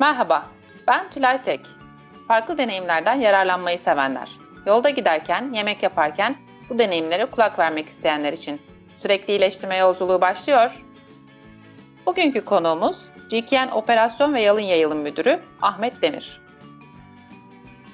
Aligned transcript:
Merhaba, 0.00 0.46
ben 0.86 1.10
Tülay 1.10 1.42
Tek. 1.42 1.60
Farklı 2.28 2.58
deneyimlerden 2.58 3.14
yararlanmayı 3.14 3.78
sevenler. 3.78 4.30
Yolda 4.66 4.90
giderken, 4.90 5.52
yemek 5.52 5.82
yaparken 5.82 6.36
bu 6.70 6.78
deneyimlere 6.78 7.26
kulak 7.26 7.58
vermek 7.58 7.88
isteyenler 7.88 8.32
için 8.32 8.60
sürekli 8.96 9.32
iyileştirme 9.32 9.76
yolculuğu 9.76 10.20
başlıyor. 10.20 10.84
Bugünkü 12.06 12.44
konuğumuz 12.44 13.08
GKN 13.30 13.70
Operasyon 13.72 14.34
ve 14.34 14.42
Yalın 14.42 14.60
Yayılım 14.60 14.98
Müdürü 14.98 15.40
Ahmet 15.62 16.02
Demir. 16.02 16.40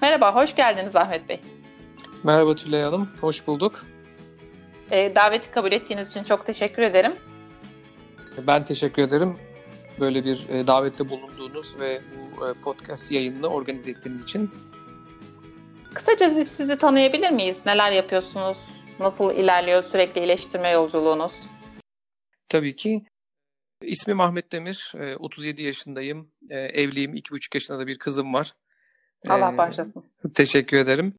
Merhaba, 0.03 0.35
hoş 0.35 0.55
geldiniz 0.55 0.97
Ahmet 0.97 1.29
Bey. 1.29 1.41
Merhaba 2.23 2.55
Tülay 2.55 2.83
Hanım, 2.83 3.09
hoş 3.21 3.47
bulduk. 3.47 3.87
E, 4.91 5.15
daveti 5.17 5.51
kabul 5.51 5.73
ettiğiniz 5.73 6.11
için 6.11 6.25
çok 6.25 6.47
teşekkür 6.47 6.83
ederim. 6.83 7.13
Ben 8.47 8.65
teşekkür 8.65 9.03
ederim. 9.03 9.52
Böyle 10.01 10.25
bir 10.25 10.49
e, 10.49 10.67
davette 10.67 11.09
bulunduğunuz 11.09 11.81
ve 11.81 12.03
bu 12.17 12.47
e, 12.47 12.53
podcast 12.53 13.13
yayınını 13.13 13.47
organize 13.47 13.91
ettiğiniz 13.91 14.25
için. 14.25 14.51
Kısaca 15.95 16.37
biz 16.37 16.49
sizi 16.49 16.79
tanıyabilir 16.79 17.31
miyiz? 17.31 17.67
Neler 17.67 17.93
yapıyorsunuz? 17.93 18.59
Nasıl 19.01 19.35
ilerliyor 19.35 19.83
sürekli 19.83 20.21
iyileştirme 20.21 20.71
yolculuğunuz? 20.71 21.33
Tabii 22.49 22.77
ki. 22.77 23.05
İsmim 23.83 24.21
Ahmet 24.21 24.53
Demir, 24.53 24.93
37 25.19 25.63
yaşındayım, 25.63 26.31
evliyim, 26.51 27.15
2,5 27.15 27.57
yaşında 27.57 27.79
da 27.79 27.87
bir 27.87 27.99
kızım 27.99 28.35
var. 28.35 28.55
Allah 29.29 29.59
bağışlasın. 29.59 30.05
Teşekkür 30.35 30.77
ederim. 30.77 31.15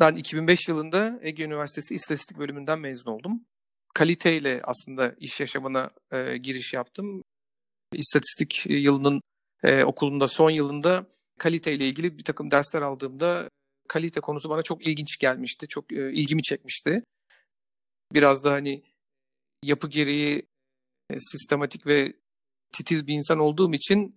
Ben 0.00 0.14
2005 0.14 0.68
yılında 0.68 1.18
Ege 1.22 1.44
Üniversitesi 1.44 1.94
İstatistik 1.94 2.38
Bölümünden 2.38 2.78
mezun 2.78 3.10
oldum. 3.10 3.44
Kaliteyle 3.94 4.58
aslında 4.64 5.14
iş 5.18 5.40
yaşamına 5.40 5.90
e, 6.12 6.36
giriş 6.36 6.74
yaptım. 6.74 7.22
İstatistik 7.92 8.66
yılının 8.66 9.22
e, 9.62 9.84
okulunda 9.84 10.28
son 10.28 10.50
yılında 10.50 11.06
kaliteyle 11.38 11.88
ilgili 11.88 12.18
bir 12.18 12.24
takım 12.24 12.50
dersler 12.50 12.82
aldığımda 12.82 13.48
kalite 13.88 14.20
konusu 14.20 14.50
bana 14.50 14.62
çok 14.62 14.86
ilginç 14.86 15.18
gelmişti. 15.18 15.68
Çok 15.68 15.92
e, 15.92 16.12
ilgimi 16.12 16.42
çekmişti. 16.42 17.02
Biraz 18.12 18.44
da 18.44 18.52
hani 18.52 18.82
yapı 19.64 19.88
gereği 19.88 20.46
e, 21.10 21.20
sistematik 21.20 21.86
ve 21.86 22.12
titiz 22.72 23.06
bir 23.06 23.14
insan 23.14 23.38
olduğum 23.38 23.74
için 23.74 24.14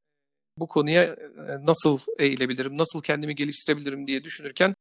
bu 0.57 0.67
konuya 0.67 1.03
e, 1.03 1.17
nasıl 1.65 1.99
eğilebilirim, 2.19 2.77
nasıl 2.77 3.01
kendimi 3.01 3.35
geliştirebilirim 3.35 4.07
diye 4.07 4.23
düşünürken 4.23 4.75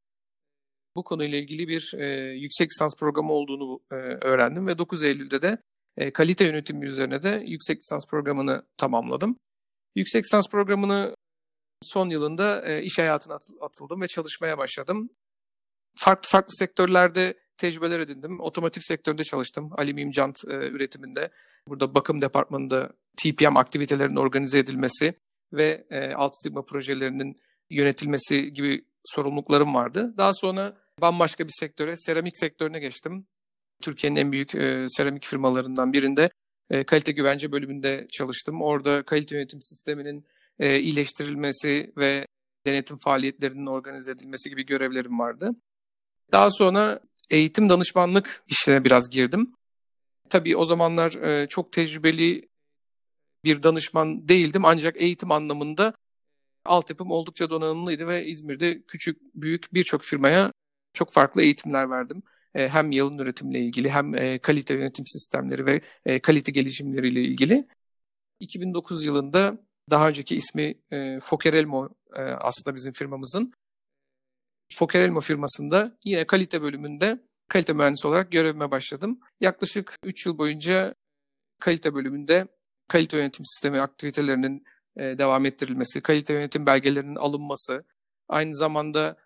bu 0.96 1.04
konuyla 1.04 1.38
ilgili 1.38 1.68
bir 1.68 1.94
e, 1.98 2.32
yüksek 2.32 2.70
lisans 2.70 2.96
programı 2.96 3.32
olduğunu 3.32 3.80
e, 3.90 3.94
öğrendim 3.94 4.66
ve 4.66 4.78
9 4.78 5.04
Eylül'de 5.04 5.42
de 5.42 5.58
e, 5.96 6.12
kalite 6.12 6.44
yönetimi 6.44 6.86
üzerine 6.86 7.22
de 7.22 7.44
yüksek 7.46 7.78
lisans 7.78 8.06
programını 8.10 8.62
tamamladım. 8.76 9.38
Yüksek 9.94 10.24
lisans 10.24 10.48
programını 10.50 11.16
son 11.82 12.10
yılında 12.10 12.68
e, 12.68 12.82
iş 12.82 12.98
hayatına 12.98 13.38
atıldım 13.60 14.00
ve 14.00 14.08
çalışmaya 14.08 14.58
başladım. 14.58 15.10
Farklı 15.96 16.28
farklı 16.28 16.54
sektörlerde 16.54 17.34
tecrübeler 17.58 18.00
edindim. 18.00 18.40
Otomotiv 18.40 18.80
sektöründe 18.84 19.24
çalıştım. 19.24 19.70
Alüminyum 19.72 20.12
jant 20.12 20.44
e, 20.48 20.54
üretiminde. 20.54 21.30
Burada 21.68 21.94
bakım 21.94 22.22
departmanında 22.22 22.92
TPM 23.16 23.56
aktivitelerinin 23.56 24.16
organize 24.16 24.58
edilmesi 24.58 25.14
ve 25.52 25.86
e, 25.90 26.14
alt 26.14 26.32
sigma 26.34 26.64
projelerinin 26.64 27.36
yönetilmesi 27.70 28.52
gibi 28.52 28.84
sorumluluklarım 29.04 29.74
vardı. 29.74 30.14
Daha 30.16 30.32
sonra 30.32 30.74
bambaşka 31.00 31.44
bir 31.44 31.52
sektöre, 31.60 31.96
seramik 31.96 32.38
sektörüne 32.38 32.78
geçtim. 32.78 33.26
Türkiye'nin 33.82 34.16
en 34.16 34.32
büyük 34.32 34.54
e, 34.54 34.86
seramik 34.88 35.24
firmalarından 35.24 35.92
birinde 35.92 36.30
e, 36.70 36.84
kalite 36.84 37.12
güvence 37.12 37.52
bölümünde 37.52 38.06
çalıştım. 38.12 38.62
Orada 38.62 39.02
kalite 39.02 39.36
yönetim 39.36 39.60
sisteminin 39.60 40.26
e, 40.58 40.80
iyileştirilmesi 40.80 41.92
ve 41.96 42.26
denetim 42.66 42.98
faaliyetlerinin 42.98 43.66
organize 43.66 44.12
edilmesi 44.12 44.50
gibi 44.50 44.66
görevlerim 44.66 45.18
vardı. 45.18 45.50
Daha 46.32 46.50
sonra 46.50 47.00
eğitim 47.30 47.68
danışmanlık 47.68 48.42
işine 48.48 48.84
biraz 48.84 49.10
girdim. 49.10 49.54
Tabii 50.28 50.56
o 50.56 50.64
zamanlar 50.64 51.12
e, 51.12 51.46
çok 51.46 51.72
tecrübeli 51.72 52.48
bir 53.44 53.62
danışman 53.62 54.28
değildim 54.28 54.64
ancak 54.64 55.00
eğitim 55.00 55.30
anlamında 55.32 55.94
altyapım 56.64 57.10
oldukça 57.10 57.50
donanımlıydı 57.50 58.06
ve 58.06 58.26
İzmir'de 58.26 58.82
küçük 58.82 59.34
büyük 59.34 59.74
birçok 59.74 60.02
firmaya 60.02 60.52
çok 60.92 61.12
farklı 61.12 61.42
eğitimler 61.42 61.90
verdim. 61.90 62.22
E, 62.54 62.68
hem 62.68 62.92
yalın 62.92 63.18
üretimle 63.18 63.60
ilgili 63.60 63.90
hem 63.90 64.14
e, 64.14 64.38
kalite 64.38 64.74
yönetim 64.74 65.06
sistemleri 65.06 65.66
ve 65.66 65.80
e, 66.06 66.20
kalite 66.20 66.52
gelişimleriyle 66.52 67.20
ilgili. 67.20 67.68
2009 68.40 69.04
yılında 69.04 69.58
daha 69.90 70.08
önceki 70.08 70.36
ismi 70.36 70.74
Fokerelmo 71.22 71.88
aslında 72.38 72.74
bizim 72.74 72.92
firmamızın. 72.92 73.52
Fokerelmo 74.74 75.20
firmasında 75.20 75.98
yine 76.04 76.26
kalite 76.26 76.62
bölümünde 76.62 77.18
kalite 77.48 77.72
mühendisi 77.72 78.08
olarak 78.08 78.32
görevime 78.32 78.70
başladım. 78.70 79.20
Yaklaşık 79.40 79.96
3 80.04 80.26
yıl 80.26 80.38
boyunca 80.38 80.94
kalite 81.58 81.94
bölümünde 81.94 82.48
kalite 82.88 83.16
yönetim 83.16 83.44
sistemi 83.44 83.80
aktivitelerinin 83.80 84.64
devam 84.98 85.46
ettirilmesi, 85.46 86.00
kalite 86.00 86.32
yönetim 86.32 86.66
belgelerinin 86.66 87.16
alınması, 87.16 87.84
aynı 88.28 88.54
zamanda 88.54 89.16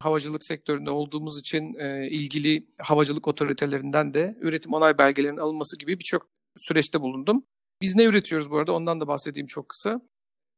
havacılık 0.00 0.44
sektöründe 0.44 0.90
olduğumuz 0.90 1.40
için 1.40 1.74
e, 1.78 2.08
ilgili 2.10 2.66
havacılık 2.82 3.28
otoritelerinden 3.28 4.14
de 4.14 4.36
üretim 4.40 4.72
onay 4.72 4.98
belgelerinin 4.98 5.40
alınması 5.40 5.78
gibi 5.78 5.98
birçok 5.98 6.28
süreçte 6.56 7.00
bulundum. 7.00 7.44
Biz 7.82 7.94
ne 7.94 8.04
üretiyoruz 8.04 8.50
bu 8.50 8.58
arada 8.58 8.72
ondan 8.72 9.00
da 9.00 9.08
bahsedeyim 9.08 9.46
çok 9.46 9.68
kısa. 9.68 10.00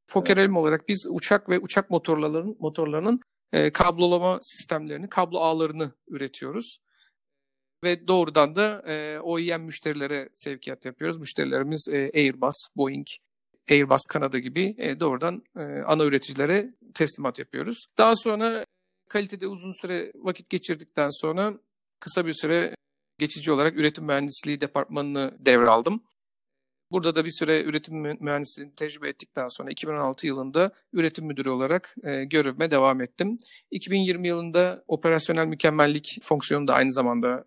Fokker 0.04 0.36
evet. 0.36 0.50
olarak 0.50 0.88
biz 0.88 1.06
uçak 1.10 1.48
ve 1.48 1.58
uçak 1.58 1.90
motorlarının 1.90 2.56
motorlarının 2.60 3.20
e, 3.52 3.72
kablolama 3.72 4.38
sistemlerini, 4.42 5.08
kablo 5.08 5.38
ağlarını 5.38 5.92
üretiyoruz. 6.08 6.78
Ve 7.84 8.08
doğrudan 8.08 8.54
da 8.54 8.82
e, 8.86 9.18
OEM 9.20 9.62
müşterilere 9.62 10.28
sevkiyat 10.32 10.84
yapıyoruz. 10.84 11.18
Müşterilerimiz 11.18 11.88
e, 11.92 12.10
Airbus, 12.14 12.56
Boeing, 12.76 13.06
Airbus 13.70 14.06
Kanada 14.08 14.38
gibi 14.38 14.74
e, 14.78 15.00
doğrudan 15.00 15.42
e, 15.56 15.60
ana 15.84 16.04
üreticilere 16.04 16.70
teslimat 16.94 17.38
yapıyoruz. 17.38 17.84
Daha 17.98 18.16
sonra 18.16 18.64
Kalitede 19.08 19.46
uzun 19.46 19.72
süre 19.80 20.12
vakit 20.14 20.50
geçirdikten 20.50 21.08
sonra 21.10 21.54
kısa 22.00 22.26
bir 22.26 22.32
süre 22.32 22.74
geçici 23.18 23.52
olarak 23.52 23.76
üretim 23.76 24.04
mühendisliği 24.04 24.60
departmanını 24.60 25.36
devraldım. 25.38 26.02
Burada 26.92 27.14
da 27.14 27.24
bir 27.24 27.30
süre 27.30 27.62
üretim 27.62 27.96
mühendisliğini 28.20 28.74
tecrübe 28.74 29.08
ettikten 29.08 29.48
sonra 29.48 29.70
2016 29.70 30.26
yılında 30.26 30.72
üretim 30.92 31.26
müdürü 31.26 31.50
olarak 31.50 31.94
e, 32.04 32.24
görevime 32.24 32.70
devam 32.70 33.00
ettim. 33.00 33.38
2020 33.70 34.28
yılında 34.28 34.84
operasyonel 34.88 35.46
mükemmellik 35.46 36.18
fonksiyonu 36.22 36.68
da 36.68 36.74
aynı 36.74 36.92
zamanda 36.92 37.44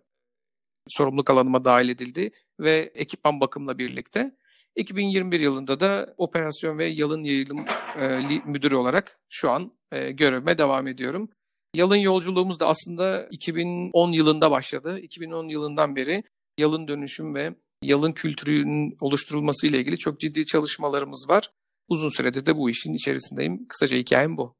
sorumluluk 0.88 1.30
alanıma 1.30 1.64
dahil 1.64 1.88
edildi 1.88 2.30
ve 2.60 2.92
ekipman 2.94 3.40
bakımla 3.40 3.78
birlikte 3.78 4.36
2021 4.76 5.40
yılında 5.40 5.80
da 5.80 6.14
operasyon 6.16 6.78
ve 6.78 6.88
yalın 6.88 7.24
yayılım 7.24 7.66
e, 7.96 8.38
müdürü 8.46 8.74
olarak 8.74 9.20
şu 9.28 9.50
an 9.50 9.72
e, 9.92 10.10
görevime 10.10 10.58
devam 10.58 10.86
ediyorum. 10.86 11.30
Yalın 11.74 11.96
yolculuğumuz 11.96 12.60
da 12.60 12.66
aslında 12.66 13.26
2010 13.30 14.12
yılında 14.12 14.50
başladı. 14.50 14.98
2010 14.98 15.48
yılından 15.48 15.96
beri 15.96 16.22
yalın 16.58 16.88
dönüşüm 16.88 17.34
ve 17.34 17.54
yalın 17.82 18.12
kültürünün 18.12 18.96
oluşturulması 19.00 19.66
ile 19.66 19.78
ilgili 19.78 19.98
çok 19.98 20.20
ciddi 20.20 20.46
çalışmalarımız 20.46 21.26
var. 21.30 21.50
Uzun 21.88 22.08
süredir 22.08 22.46
de 22.46 22.58
bu 22.58 22.70
işin 22.70 22.94
içerisindeyim. 22.94 23.66
Kısaca 23.68 23.96
hikayem 23.96 24.36
bu. 24.36 24.54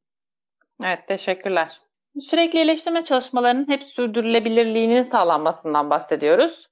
Evet, 0.84 1.08
teşekkürler. 1.08 1.80
Sürekli 2.20 2.58
iyileştirme 2.58 3.04
çalışmalarının 3.04 3.68
hep 3.68 3.82
sürdürülebilirliğinin 3.82 5.02
sağlanmasından 5.02 5.90
bahsediyoruz. 5.90 6.68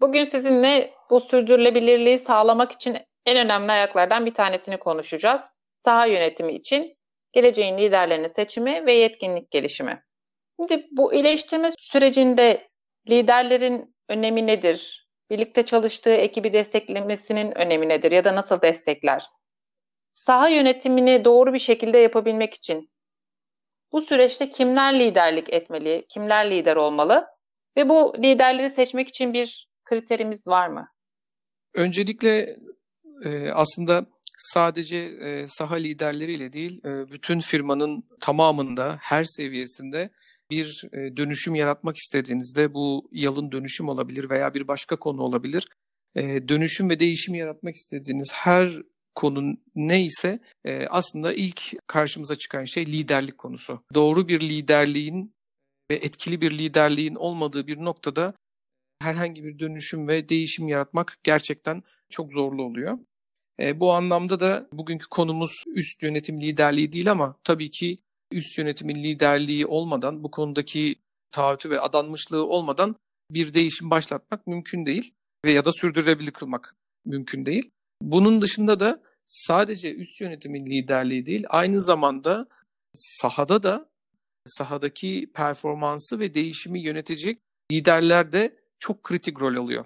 Bugün 0.00 0.24
sizinle 0.24 0.90
bu 1.10 1.20
sürdürülebilirliği 1.20 2.18
sağlamak 2.18 2.72
için 2.72 2.96
en 3.26 3.46
önemli 3.46 3.72
ayaklardan 3.72 4.26
bir 4.26 4.34
tanesini 4.34 4.76
konuşacağız. 4.76 5.42
Saha 5.76 6.06
yönetimi 6.06 6.52
için 6.52 6.96
geleceğin 7.34 7.78
liderlerinin 7.78 8.26
seçimi 8.26 8.86
ve 8.86 8.94
yetkinlik 8.94 9.50
gelişimi. 9.50 10.04
Şimdi 10.60 10.86
bu 10.90 11.14
iyileştirme 11.14 11.70
sürecinde 11.78 12.68
liderlerin 13.08 13.94
önemi 14.08 14.46
nedir? 14.46 15.08
Birlikte 15.30 15.62
çalıştığı 15.62 16.14
ekibi 16.14 16.52
desteklemesinin 16.52 17.58
önemi 17.58 17.88
nedir 17.88 18.12
ya 18.12 18.24
da 18.24 18.34
nasıl 18.34 18.62
destekler? 18.62 19.26
Saha 20.08 20.48
yönetimini 20.48 21.24
doğru 21.24 21.54
bir 21.54 21.58
şekilde 21.58 21.98
yapabilmek 21.98 22.54
için 22.54 22.90
bu 23.92 24.00
süreçte 24.00 24.50
kimler 24.50 25.00
liderlik 25.00 25.52
etmeli, 25.52 26.06
kimler 26.08 26.50
lider 26.50 26.76
olmalı 26.76 27.26
ve 27.76 27.88
bu 27.88 28.14
liderleri 28.18 28.70
seçmek 28.70 29.08
için 29.08 29.32
bir 29.32 29.68
kriterimiz 29.84 30.48
var 30.48 30.68
mı? 30.68 30.88
Öncelikle 31.74 32.56
e, 33.24 33.50
aslında 33.50 34.06
sadece 34.36 34.96
e, 34.96 35.46
saha 35.48 35.74
liderleriyle 35.74 36.52
değil, 36.52 36.84
e, 36.84 37.12
bütün 37.12 37.40
firmanın 37.40 38.04
tamamında, 38.20 38.98
her 39.00 39.24
seviyesinde 39.24 40.10
bir 40.50 40.84
e, 40.92 41.16
dönüşüm 41.16 41.54
yaratmak 41.54 41.96
istediğinizde 41.96 42.74
bu 42.74 43.08
yalın 43.12 43.52
dönüşüm 43.52 43.88
olabilir 43.88 44.30
veya 44.30 44.54
bir 44.54 44.68
başka 44.68 44.96
konu 44.96 45.22
olabilir. 45.22 45.68
E, 46.14 46.48
dönüşüm 46.48 46.90
ve 46.90 47.00
değişim 47.00 47.34
yaratmak 47.34 47.76
istediğiniz 47.76 48.32
her 48.34 48.72
konu 49.14 49.56
neyse 49.74 50.38
e, 50.64 50.86
aslında 50.86 51.32
ilk 51.32 51.86
karşımıza 51.86 52.36
çıkan 52.36 52.64
şey 52.64 52.86
liderlik 52.86 53.38
konusu. 53.38 53.84
Doğru 53.94 54.28
bir 54.28 54.40
liderliğin 54.40 55.34
ve 55.90 55.94
etkili 55.94 56.40
bir 56.40 56.58
liderliğin 56.58 57.14
olmadığı 57.14 57.66
bir 57.66 57.76
noktada 57.76 58.34
herhangi 59.00 59.44
bir 59.44 59.58
dönüşüm 59.58 60.08
ve 60.08 60.28
değişim 60.28 60.68
yaratmak 60.68 61.18
gerçekten 61.24 61.82
çok 62.10 62.32
zorlu 62.32 62.62
oluyor. 62.62 62.98
E, 63.60 63.80
bu 63.80 63.92
anlamda 63.92 64.40
da 64.40 64.68
bugünkü 64.72 65.08
konumuz 65.08 65.64
üst 65.66 66.02
yönetim 66.02 66.40
liderliği 66.40 66.92
değil 66.92 67.10
ama 67.10 67.36
tabii 67.44 67.70
ki 67.70 67.98
üst 68.32 68.58
yönetimin 68.58 68.94
liderliği 68.94 69.66
olmadan 69.66 70.24
bu 70.24 70.30
konudaki 70.30 70.96
taahhütü 71.30 71.70
ve 71.70 71.80
adanmışlığı 71.80 72.46
olmadan 72.46 72.96
bir 73.30 73.54
değişim 73.54 73.90
başlatmak 73.90 74.46
mümkün 74.46 74.86
değil 74.86 75.14
ve 75.44 75.52
ya 75.52 75.64
da 75.64 75.72
sürdürülebilir 75.72 76.30
kılmak 76.30 76.76
mümkün 77.04 77.46
değil. 77.46 77.70
Bunun 78.02 78.42
dışında 78.42 78.80
da 78.80 79.02
sadece 79.26 79.94
üst 79.94 80.20
yönetimin 80.20 80.66
liderliği 80.66 81.26
değil, 81.26 81.44
aynı 81.48 81.80
zamanda 81.80 82.46
sahada 82.92 83.62
da 83.62 83.88
sahadaki 84.46 85.30
performansı 85.34 86.18
ve 86.18 86.34
değişimi 86.34 86.80
yönetecek 86.80 87.38
liderler 87.72 88.32
de 88.32 88.56
çok 88.78 89.02
kritik 89.02 89.40
rol 89.40 89.56
alıyor. 89.56 89.84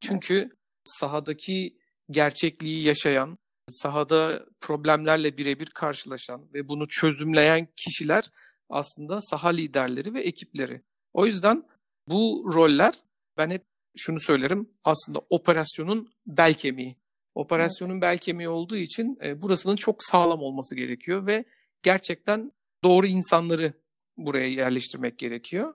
Çünkü 0.00 0.56
sahadaki 0.84 1.76
gerçekliği 2.10 2.82
yaşayan, 2.82 3.38
sahada 3.68 4.46
problemlerle 4.60 5.38
birebir 5.38 5.66
karşılaşan 5.66 6.52
ve 6.54 6.68
bunu 6.68 6.88
çözümleyen 6.88 7.68
kişiler 7.76 8.30
aslında 8.70 9.20
saha 9.20 9.48
liderleri 9.48 10.14
ve 10.14 10.20
ekipleri. 10.20 10.82
O 11.12 11.26
yüzden 11.26 11.64
bu 12.08 12.50
roller 12.54 12.94
ben 13.36 13.50
hep 13.50 13.64
şunu 13.96 14.20
söylerim 14.20 14.68
aslında 14.84 15.20
operasyonun 15.30 16.08
bel 16.26 16.54
kemiği. 16.54 16.96
Operasyonun 17.34 17.92
evet. 17.92 18.02
bel 18.02 18.18
kemiği 18.18 18.48
olduğu 18.48 18.76
için 18.76 19.18
e, 19.24 19.42
burasının 19.42 19.76
çok 19.76 20.02
sağlam 20.02 20.42
olması 20.42 20.74
gerekiyor 20.74 21.26
ve 21.26 21.44
gerçekten 21.82 22.52
doğru 22.84 23.06
insanları 23.06 23.72
buraya 24.16 24.48
yerleştirmek 24.48 25.18
gerekiyor. 25.18 25.74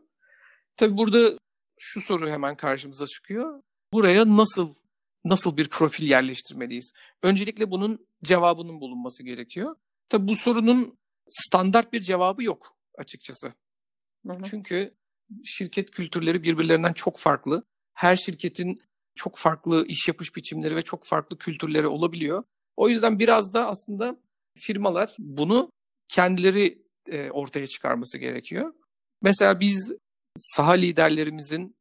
Tabi 0.77 0.97
burada 0.97 1.37
şu 1.79 2.01
soru 2.01 2.29
hemen 2.29 2.55
karşımıza 2.55 3.05
çıkıyor. 3.07 3.61
Buraya 3.93 4.37
nasıl 4.37 4.73
nasıl 5.25 5.57
bir 5.57 5.69
profil 5.69 6.10
yerleştirmeliyiz? 6.10 6.92
Öncelikle 7.24 7.71
bunun 7.71 8.07
cevabının 8.24 8.81
bulunması 8.81 9.24
gerekiyor. 9.24 9.75
Tabi 10.10 10.27
bu 10.27 10.36
sorunun 10.36 10.98
standart 11.27 11.94
bir 11.94 12.01
cevabı 12.01 12.44
yok 12.44 12.77
açıkçası. 12.98 13.54
Hı 14.27 14.33
hı. 14.33 14.44
Çünkü 14.50 14.94
şirket 15.45 15.92
kültürleri 15.92 16.44
birbirlerinden 16.44 16.94
çok 16.94 17.18
farklı. 17.18 17.63
Her 17.94 18.16
şirketin 18.16 18.75
çok 19.16 19.38
farklı 19.38 19.86
iş 19.88 20.07
yapış 20.07 20.36
biçimleri 20.36 20.75
ve 20.75 20.81
çok 20.81 21.06
farklı 21.06 21.38
kültürleri 21.38 21.88
olabiliyor. 21.88 22.44
O 22.77 22.89
yüzden 22.89 23.19
biraz 23.19 23.54
da 23.54 23.68
aslında 23.68 24.18
firmalar 24.57 25.16
bunu 25.19 25.71
kendileri 26.07 26.81
e, 27.10 27.31
ortaya 27.31 27.68
çıkarması 27.68 28.18
gerekiyor. 28.18 28.74
Mesela 29.21 29.60
biz 29.60 29.94
saha 30.36 30.71
liderlerimizin 30.71 31.75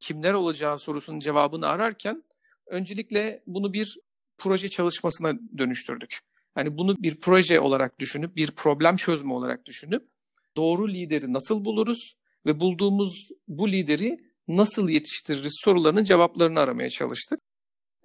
kimler 0.00 0.34
olacağı 0.34 0.78
sorusunun 0.78 1.18
cevabını 1.18 1.68
ararken 1.68 2.22
öncelikle 2.72 3.42
bunu 3.46 3.72
bir 3.72 3.98
proje 4.38 4.68
çalışmasına 4.68 5.38
dönüştürdük. 5.58 6.18
Yani 6.56 6.76
bunu 6.76 7.02
bir 7.02 7.20
proje 7.20 7.60
olarak 7.60 7.98
düşünüp, 7.98 8.36
bir 8.36 8.50
problem 8.50 8.96
çözme 8.96 9.32
olarak 9.32 9.66
düşünüp 9.66 10.08
doğru 10.56 10.88
lideri 10.88 11.32
nasıl 11.32 11.64
buluruz 11.64 12.14
ve 12.46 12.60
bulduğumuz 12.60 13.28
bu 13.48 13.72
lideri 13.72 14.20
nasıl 14.48 14.88
yetiştiririz 14.88 15.60
sorularının 15.64 16.04
cevaplarını 16.04 16.60
aramaya 16.60 16.88
çalıştık. 16.88 17.40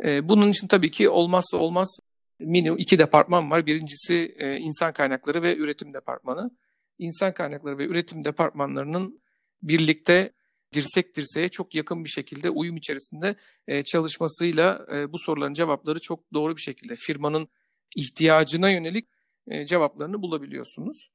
Ee, 0.03 0.29
bunun 0.29 0.51
için 0.51 0.67
tabii 0.67 0.91
ki 0.91 1.09
olmazsa 1.09 1.57
olmaz 1.57 1.99
minimum 2.39 2.79
iki 2.79 2.99
departman 2.99 3.51
var. 3.51 3.65
Birincisi 3.65 4.35
e, 4.37 4.57
insan 4.57 4.93
kaynakları 4.93 5.41
ve 5.41 5.57
üretim 5.57 5.93
departmanı. 5.93 6.51
İnsan 6.99 7.33
kaynakları 7.33 7.77
ve 7.77 7.85
üretim 7.85 8.25
departmanlarının 8.25 9.21
birlikte 9.63 10.33
dirsek 10.73 11.15
dirseğe 11.15 11.49
çok 11.49 11.75
yakın 11.75 12.03
bir 12.03 12.09
şekilde 12.09 12.49
uyum 12.49 12.77
içerisinde 12.77 13.35
e, 13.67 13.83
çalışmasıyla 13.83 14.85
e, 14.93 15.11
bu 15.11 15.17
soruların 15.17 15.53
cevapları 15.53 15.99
çok 15.99 16.33
doğru 16.33 16.55
bir 16.55 16.61
şekilde 16.61 16.95
firmanın 16.95 17.47
ihtiyacına 17.95 18.71
yönelik 18.71 19.07
cevaplarını 19.65 20.21
bulabiliyorsunuz. 20.21 21.09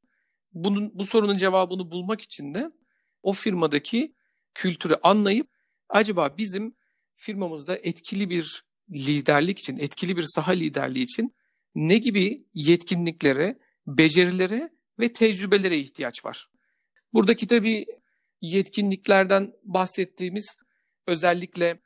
Bunun 0.53 0.91
bu 0.95 1.05
sorunun 1.05 1.37
cevabını 1.37 1.91
bulmak 1.91 2.21
için 2.21 2.55
de 2.55 2.71
o 3.23 3.33
firmadaki 3.33 4.15
kültürü 4.55 4.95
anlayıp 5.03 5.49
acaba 5.89 6.35
bizim 6.39 6.75
firmamızda 7.15 7.77
etkili 7.77 8.31
bir 8.31 8.65
liderlik 8.91 9.59
için, 9.59 9.79
etkili 9.79 10.17
bir 10.17 10.25
saha 10.27 10.53
liderliği 10.53 11.05
için 11.05 11.35
ne 11.75 11.99
gibi 11.99 12.45
yetkinliklere, 12.55 13.59
becerilere 13.87 14.71
ve 14.99 15.13
tecrübelere 15.13 15.79
ihtiyaç 15.79 16.25
var? 16.25 16.51
Buradaki 17.13 17.47
tabii 17.47 17.87
yetkinliklerden 18.43 19.53
bahsettiğimiz 19.65 20.57
özellikle 21.07 21.81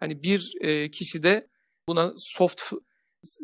hani 0.00 0.22
bir 0.22 0.52
e, 0.60 0.90
kişide 0.90 1.48
buna 1.88 2.12
soft 2.16 2.62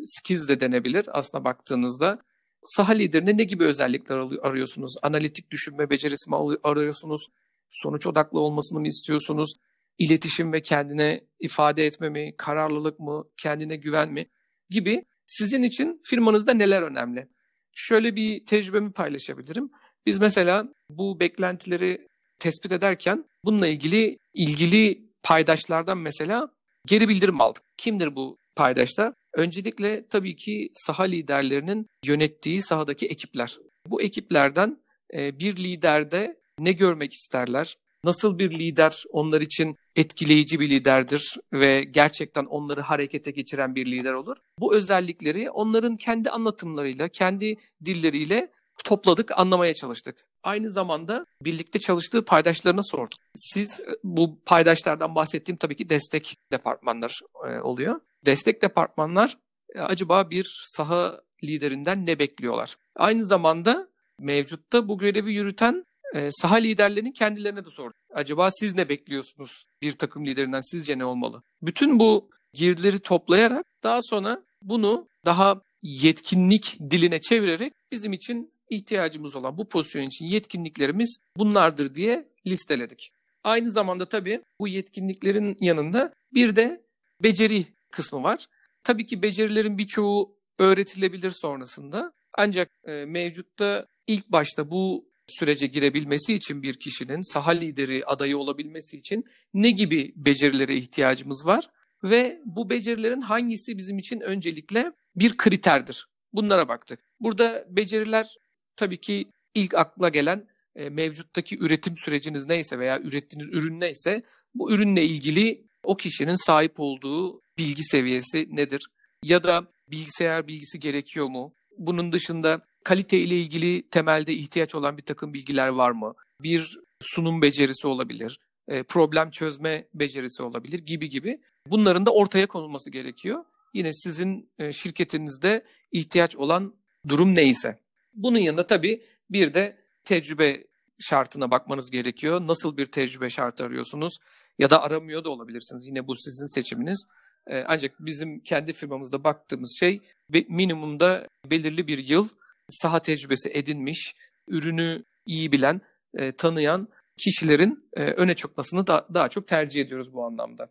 skills 0.04 0.48
de 0.48 0.60
denebilir 0.60 1.06
aslına 1.12 1.44
baktığınızda. 1.44 2.18
Saha 2.64 2.92
liderine 2.92 3.36
ne 3.36 3.44
gibi 3.44 3.64
özellikler 3.64 4.16
arıyorsunuz? 4.42 4.96
Analitik 5.02 5.50
düşünme 5.50 5.90
becerisi 5.90 6.30
mi 6.30 6.36
arıyorsunuz? 6.62 7.28
Sonuç 7.70 8.06
odaklı 8.06 8.40
olmasını 8.40 8.80
mı 8.80 8.88
istiyorsunuz? 8.88 9.54
İletişim 9.98 10.52
ve 10.52 10.62
kendine 10.62 11.24
ifade 11.40 11.86
etme 11.86 12.08
mi? 12.08 12.34
Kararlılık 12.36 13.00
mı? 13.00 13.24
Kendine 13.36 13.76
güven 13.76 14.12
mi? 14.12 14.30
Gibi 14.70 15.04
sizin 15.26 15.62
için 15.62 16.00
firmanızda 16.04 16.54
neler 16.54 16.82
önemli? 16.82 17.28
Şöyle 17.72 18.16
bir 18.16 18.46
tecrübemi 18.46 18.92
paylaşabilirim. 18.92 19.70
Biz 20.06 20.18
mesela 20.18 20.68
bu 20.90 21.20
beklentileri 21.20 22.07
tespit 22.38 22.72
ederken 22.72 23.24
bununla 23.44 23.66
ilgili 23.66 24.18
ilgili 24.34 25.08
paydaşlardan 25.22 25.98
mesela 25.98 26.48
geri 26.86 27.08
bildirim 27.08 27.40
aldık. 27.40 27.62
Kimdir 27.76 28.16
bu 28.16 28.38
paydaşlar? 28.56 29.14
Öncelikle 29.34 30.06
tabii 30.08 30.36
ki 30.36 30.70
saha 30.74 31.02
liderlerinin 31.02 31.86
yönettiği 32.04 32.62
sahadaki 32.62 33.06
ekipler. 33.06 33.58
Bu 33.86 34.02
ekiplerden 34.02 34.78
e, 35.14 35.38
bir 35.38 35.56
liderde 35.56 36.40
ne 36.58 36.72
görmek 36.72 37.12
isterler? 37.12 37.76
Nasıl 38.04 38.38
bir 38.38 38.50
lider 38.50 39.04
onlar 39.10 39.40
için 39.40 39.76
etkileyici 39.96 40.60
bir 40.60 40.70
liderdir 40.70 41.36
ve 41.52 41.84
gerçekten 41.84 42.44
onları 42.44 42.80
harekete 42.80 43.30
geçiren 43.30 43.74
bir 43.74 43.86
lider 43.86 44.12
olur? 44.12 44.36
Bu 44.58 44.74
özellikleri 44.74 45.50
onların 45.50 45.96
kendi 45.96 46.30
anlatımlarıyla, 46.30 47.08
kendi 47.08 47.56
dilleriyle 47.84 48.50
topladık, 48.84 49.38
anlamaya 49.38 49.74
çalıştık. 49.74 50.27
Aynı 50.42 50.70
zamanda 50.70 51.26
birlikte 51.42 51.78
çalıştığı 51.78 52.24
paydaşlarına 52.24 52.82
sorduk. 52.82 53.18
Siz 53.34 53.80
e, 53.80 53.84
bu 54.04 54.38
paydaşlardan 54.46 55.14
bahsettiğim 55.14 55.56
tabii 55.56 55.76
ki 55.76 55.88
destek 55.88 56.36
departmanlar 56.52 57.20
e, 57.48 57.60
oluyor. 57.60 58.00
Destek 58.26 58.62
departmanlar 58.62 59.38
e, 59.74 59.80
acaba 59.80 60.30
bir 60.30 60.62
saha 60.66 61.20
liderinden 61.44 62.06
ne 62.06 62.18
bekliyorlar? 62.18 62.76
Aynı 62.96 63.24
zamanda 63.24 63.88
mevcutta 64.20 64.88
bu 64.88 64.98
görevi 64.98 65.32
yürüten 65.32 65.84
saha 66.30 66.56
liderlerinin 66.56 67.12
kendilerine 67.12 67.64
de 67.64 67.70
sorduk. 67.70 67.96
Acaba 68.14 68.50
siz 68.50 68.74
ne 68.74 68.88
bekliyorsunuz 68.88 69.66
bir 69.82 69.92
takım 69.92 70.26
liderinden? 70.26 70.60
Sizce 70.60 70.98
ne 70.98 71.04
olmalı? 71.04 71.42
Bütün 71.62 71.98
bu 71.98 72.30
girdileri 72.52 72.98
toplayarak 72.98 73.66
daha 73.82 74.02
sonra 74.02 74.42
bunu 74.62 75.08
daha 75.24 75.60
yetkinlik 75.82 76.78
diline 76.90 77.20
çevirerek 77.20 77.72
bizim 77.92 78.12
için 78.12 78.50
ihtiyacımız 78.70 79.36
olan 79.36 79.58
bu 79.58 79.68
pozisyon 79.68 80.02
için 80.02 80.24
yetkinliklerimiz 80.24 81.18
bunlardır 81.36 81.94
diye 81.94 82.28
listeledik. 82.46 83.12
Aynı 83.44 83.70
zamanda 83.70 84.04
tabii 84.06 84.40
bu 84.60 84.68
yetkinliklerin 84.68 85.56
yanında 85.60 86.12
bir 86.34 86.56
de 86.56 86.82
beceri 87.22 87.66
kısmı 87.90 88.22
var. 88.22 88.46
Tabii 88.84 89.06
ki 89.06 89.22
becerilerin 89.22 89.78
birçoğu 89.78 90.36
öğretilebilir 90.58 91.30
sonrasında. 91.30 92.12
Ancak 92.38 92.70
e, 92.84 93.04
mevcutta 93.04 93.86
ilk 94.06 94.28
başta 94.28 94.70
bu 94.70 95.08
sürece 95.26 95.66
girebilmesi 95.66 96.34
için 96.34 96.62
bir 96.62 96.74
kişinin 96.74 97.32
saha 97.32 97.50
lideri 97.50 98.04
adayı 98.04 98.38
olabilmesi 98.38 98.96
için 98.96 99.24
ne 99.54 99.70
gibi 99.70 100.12
becerilere 100.16 100.76
ihtiyacımız 100.76 101.46
var 101.46 101.70
ve 102.04 102.40
bu 102.44 102.70
becerilerin 102.70 103.20
hangisi 103.20 103.78
bizim 103.78 103.98
için 103.98 104.20
öncelikle 104.20 104.92
bir 105.16 105.36
kriterdir. 105.36 106.08
Bunlara 106.32 106.68
baktık. 106.68 107.00
Burada 107.20 107.66
beceriler 107.68 108.36
tabii 108.78 109.00
ki 109.00 109.26
ilk 109.54 109.74
akla 109.74 110.08
gelen 110.08 110.48
e, 110.76 110.88
mevcuttaki 110.88 111.58
üretim 111.58 111.96
süreciniz 111.96 112.46
neyse 112.46 112.78
veya 112.78 113.00
ürettiğiniz 113.00 113.48
ürün 113.48 113.80
neyse 113.80 114.22
bu 114.54 114.72
ürünle 114.72 115.04
ilgili 115.04 115.64
o 115.84 115.96
kişinin 115.96 116.46
sahip 116.46 116.80
olduğu 116.80 117.42
bilgi 117.58 117.82
seviyesi 117.82 118.48
nedir? 118.50 118.86
Ya 119.24 119.44
da 119.44 119.66
bilgisayar 119.88 120.48
bilgisi 120.48 120.80
gerekiyor 120.80 121.26
mu? 121.26 121.54
Bunun 121.78 122.12
dışında 122.12 122.60
kalite 122.84 123.18
ile 123.18 123.38
ilgili 123.38 123.88
temelde 123.88 124.32
ihtiyaç 124.32 124.74
olan 124.74 124.96
bir 124.96 125.02
takım 125.02 125.34
bilgiler 125.34 125.68
var 125.68 125.90
mı? 125.90 126.14
Bir 126.42 126.78
sunum 127.00 127.42
becerisi 127.42 127.86
olabilir, 127.86 128.40
e, 128.68 128.82
problem 128.82 129.30
çözme 129.30 129.88
becerisi 129.94 130.42
olabilir 130.42 130.78
gibi 130.78 131.08
gibi. 131.08 131.40
Bunların 131.66 132.06
da 132.06 132.10
ortaya 132.10 132.46
konulması 132.46 132.90
gerekiyor. 132.90 133.44
yine 133.74 133.92
sizin 133.92 134.50
e, 134.58 134.72
şirketinizde 134.72 135.64
ihtiyaç 135.92 136.36
olan 136.36 136.74
durum 137.08 137.34
neyse. 137.34 137.78
Bunun 138.14 138.38
yanında 138.38 138.66
tabii 138.66 139.02
bir 139.30 139.54
de 139.54 139.76
tecrübe 140.04 140.64
şartına 140.98 141.50
bakmanız 141.50 141.90
gerekiyor. 141.90 142.40
Nasıl 142.46 142.76
bir 142.76 142.86
tecrübe 142.86 143.30
şartı 143.30 143.64
arıyorsunuz 143.64 144.16
ya 144.58 144.70
da 144.70 144.82
aramıyor 144.82 145.24
da 145.24 145.30
olabilirsiniz. 145.30 145.86
Yine 145.86 146.06
bu 146.06 146.16
sizin 146.16 146.54
seçiminiz. 146.54 147.06
E, 147.46 147.64
ancak 147.66 147.92
bizim 148.00 148.40
kendi 148.40 148.72
firmamızda 148.72 149.24
baktığımız 149.24 149.76
şey 149.80 150.00
minimumda 150.48 151.26
belirli 151.46 151.86
bir 151.86 151.98
yıl 151.98 152.28
saha 152.68 153.02
tecrübesi 153.02 153.50
edinmiş, 153.54 154.14
ürünü 154.48 155.04
iyi 155.26 155.52
bilen, 155.52 155.80
e, 156.14 156.32
tanıyan 156.32 156.88
kişilerin 157.18 157.88
e, 157.96 158.02
öne 158.02 158.34
çıkmasını 158.34 158.86
da, 158.86 159.08
daha 159.14 159.28
çok 159.28 159.48
tercih 159.48 159.80
ediyoruz 159.80 160.12
bu 160.12 160.24
anlamda. 160.24 160.70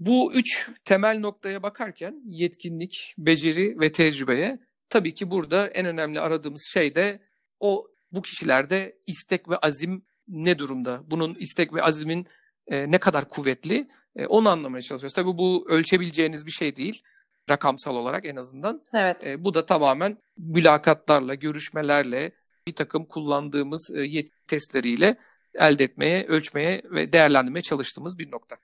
Bu 0.00 0.32
üç 0.32 0.70
temel 0.84 1.18
noktaya 1.18 1.62
bakarken 1.62 2.22
yetkinlik, 2.26 3.14
beceri 3.18 3.80
ve 3.80 3.92
tecrübeye 3.92 4.58
tabii 4.90 5.14
ki 5.14 5.30
burada 5.30 5.66
en 5.66 5.86
önemli 5.86 6.20
aradığımız 6.20 6.68
şey 6.72 6.94
de 6.94 7.20
o 7.60 7.86
bu 8.12 8.22
kişilerde 8.22 8.96
istek 9.06 9.48
ve 9.48 9.56
azim 9.56 10.02
ne 10.28 10.58
durumda? 10.58 11.00
Bunun 11.10 11.34
istek 11.34 11.74
ve 11.74 11.82
azimin 11.82 12.26
e, 12.66 12.90
ne 12.90 12.98
kadar 12.98 13.28
kuvvetli 13.28 13.88
e, 14.16 14.26
onu 14.26 14.48
anlamaya 14.48 14.82
çalışıyoruz. 14.82 15.14
Tabii 15.14 15.38
bu 15.38 15.66
ölçebileceğiniz 15.68 16.46
bir 16.46 16.50
şey 16.50 16.76
değil 16.76 17.02
rakamsal 17.50 17.96
olarak 17.96 18.26
en 18.26 18.36
azından. 18.36 18.82
Evet. 18.94 19.26
E, 19.26 19.44
bu 19.44 19.54
da 19.54 19.66
tamamen 19.66 20.18
mülakatlarla, 20.36 21.34
görüşmelerle, 21.34 22.32
bir 22.66 22.74
takım 22.74 23.04
kullandığımız 23.04 23.90
e, 23.94 24.00
yetki 24.00 24.46
testleriyle 24.46 25.16
elde 25.54 25.84
etmeye, 25.84 26.26
ölçmeye 26.26 26.82
ve 26.84 27.12
değerlendirmeye 27.12 27.62
çalıştığımız 27.62 28.18
bir 28.18 28.32
nokta. 28.32 28.56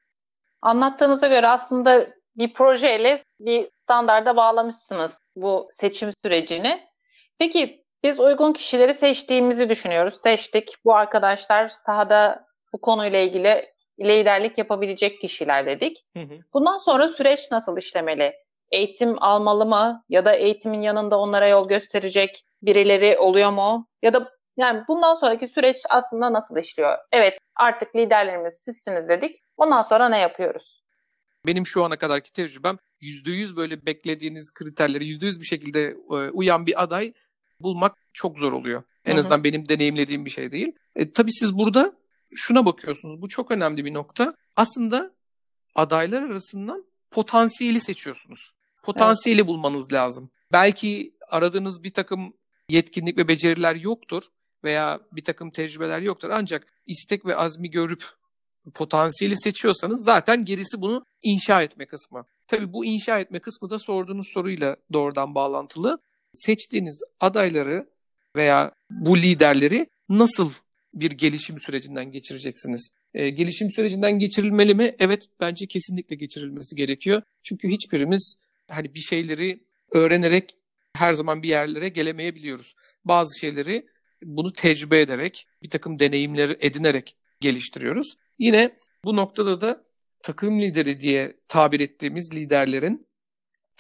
Anlattığınıza 0.62 1.28
göre 1.28 1.49
aslında 1.49 2.09
bir 2.37 2.54
projeyle 2.54 3.23
bir 3.40 3.68
standarda 3.83 4.37
bağlamışsınız 4.37 5.18
bu 5.37 5.69
seçim 5.71 6.12
sürecini. 6.25 6.87
Peki 7.38 7.85
biz 8.02 8.21
uygun 8.21 8.52
kişileri 8.52 8.95
seçtiğimizi 8.95 9.69
düşünüyoruz. 9.69 10.14
Seçtik. 10.14 10.75
Bu 10.85 10.95
arkadaşlar 10.95 11.69
sahada 11.69 12.47
bu 12.73 12.81
konuyla 12.81 13.19
ilgili 13.19 13.66
liderlik 14.00 14.59
yapabilecek 14.59 15.21
kişiler 15.21 15.66
dedik. 15.66 16.05
Hı 16.16 16.23
hı. 16.23 16.38
Bundan 16.55 16.78
sonra 16.78 17.09
süreç 17.09 17.50
nasıl 17.50 17.78
işlemeli? 17.78 18.33
Eğitim 18.71 19.23
almalı 19.23 19.66
mı? 19.66 20.05
Ya 20.09 20.25
da 20.25 20.35
eğitimin 20.35 20.81
yanında 20.81 21.19
onlara 21.19 21.49
yol 21.49 21.69
gösterecek 21.69 22.45
birileri 22.62 23.19
oluyor 23.19 23.50
mu? 23.50 23.88
Ya 24.02 24.14
da 24.14 24.31
yani 24.57 24.83
bundan 24.88 25.14
sonraki 25.14 25.49
süreç 25.49 25.76
aslında 25.90 26.33
nasıl 26.33 26.57
işliyor? 26.57 26.99
Evet 27.12 27.38
artık 27.57 27.97
liderlerimiz 27.97 28.55
sizsiniz 28.55 29.09
dedik. 29.09 29.37
Ondan 29.57 29.83
sonra 29.83 30.09
ne 30.09 30.19
yapıyoruz? 30.19 30.83
Benim 31.47 31.66
şu 31.66 31.85
ana 31.85 31.97
kadarki 31.97 32.33
tecrübem 32.33 32.78
%100 33.03 33.57
böyle 33.57 33.87
beklediğiniz 33.87 34.53
kriterleri 34.55 35.05
%100 35.05 35.41
bir 35.41 35.47
şekilde 35.47 35.97
e, 36.11 36.15
uyan 36.15 36.67
bir 36.67 36.83
aday 36.83 37.12
bulmak 37.61 37.97
çok 38.12 38.38
zor 38.38 38.53
oluyor. 38.53 38.83
En 39.05 39.12
Hı-hı. 39.12 39.21
azından 39.21 39.45
benim 39.45 39.69
deneyimlediğim 39.69 40.25
bir 40.25 40.31
şey 40.31 40.53
değil. 40.53 40.73
E, 40.97 41.12
tabii 41.12 41.33
siz 41.33 41.57
burada 41.59 41.97
şuna 42.35 42.67
bakıyorsunuz. 42.67 43.23
Bu 43.23 43.29
çok 43.29 43.50
önemli 43.50 43.85
bir 43.85 43.95
nokta. 43.95 44.37
Aslında 44.57 45.15
adaylar 45.75 46.23
arasından 46.23 46.85
potansiyeli 47.11 47.81
seçiyorsunuz. 47.81 48.53
Potansiyeli 48.83 49.41
evet. 49.41 49.49
bulmanız 49.49 49.93
lazım. 49.93 50.31
Belki 50.53 51.17
aradığınız 51.29 51.83
bir 51.83 51.93
takım 51.93 52.35
yetkinlik 52.69 53.19
ve 53.19 53.29
beceriler 53.29 53.75
yoktur 53.75 54.23
veya 54.65 55.00
bir 55.12 55.25
takım 55.25 55.50
tecrübeler 55.50 56.00
yoktur. 56.00 56.31
Ancak 56.31 56.67
istek 56.87 57.26
ve 57.26 57.37
azmi 57.37 57.71
görüp 57.71 58.05
potansiyeli 58.75 59.37
seçiyorsanız 59.37 60.05
zaten 60.05 60.45
gerisi 60.45 60.81
bunu 60.81 61.07
inşa 61.23 61.62
etme 61.62 61.87
kısmı. 61.87 62.25
Tabii 62.47 62.73
bu 62.73 62.85
inşa 62.85 63.21
etme 63.21 63.38
kısmı 63.38 63.71
da 63.71 63.79
sorduğunuz 63.79 64.29
soruyla 64.35 64.76
doğrudan 64.93 65.35
bağlantılı. 65.35 65.99
Seçtiğiniz 66.33 67.03
adayları 67.21 67.91
veya 68.37 68.73
bu 68.91 69.19
liderleri 69.19 69.87
nasıl 70.09 70.50
bir 70.95 71.11
gelişim 71.11 71.59
sürecinden 71.59 72.12
geçireceksiniz? 72.12 72.91
E, 73.15 73.31
gelişim 73.31 73.71
sürecinden 73.71 74.19
geçirilmeli 74.19 74.75
mi? 74.75 74.97
Evet 74.99 75.26
bence 75.41 75.67
kesinlikle 75.67 76.17
geçirilmesi 76.17 76.76
gerekiyor. 76.76 77.23
Çünkü 77.43 77.69
hiçbirimiz 77.69 78.37
hani 78.71 78.95
bir 78.95 79.00
şeyleri 79.00 79.65
öğrenerek 79.93 80.57
her 80.97 81.12
zaman 81.12 81.43
bir 81.43 81.49
yerlere 81.49 81.88
gelemeyebiliyoruz. 81.88 82.75
Bazı 83.05 83.38
şeyleri 83.38 83.87
bunu 84.23 84.53
tecrübe 84.53 85.00
ederek, 85.00 85.47
bir 85.62 85.71
takım 85.71 85.99
deneyimleri 85.99 86.57
edinerek 86.61 87.17
geliştiriyoruz. 87.41 88.17
Yine 88.38 88.76
bu 89.05 89.17
noktada 89.17 89.61
da 89.61 89.85
takım 90.26 90.61
lideri 90.61 91.00
diye 91.00 91.37
tabir 91.49 91.80
ettiğimiz 91.80 92.35
liderlerin 92.35 93.06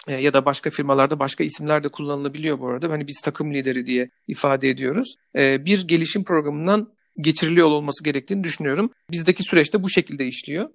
e, 0.06 0.14
ya 0.14 0.32
da 0.32 0.44
başka 0.44 0.70
firmalarda 0.70 1.18
başka 1.18 1.44
isimler 1.44 1.82
de 1.82 1.88
kullanılabiliyor 1.88 2.60
bu 2.60 2.68
arada. 2.68 2.90
Hani 2.90 3.06
biz 3.06 3.20
takım 3.24 3.54
lideri 3.54 3.86
diye 3.86 4.10
ifade 4.28 4.68
ediyoruz. 4.70 5.14
E, 5.36 5.64
bir 5.64 5.88
gelişim 5.88 6.24
programından 6.24 6.92
geçiriliyor 7.20 7.66
olması 7.66 8.04
gerektiğini 8.04 8.44
düşünüyorum. 8.44 8.90
Bizdeki 9.10 9.42
süreçte 9.42 9.82
bu 9.82 9.90
şekilde 9.90 10.26
işliyor. 10.26 10.70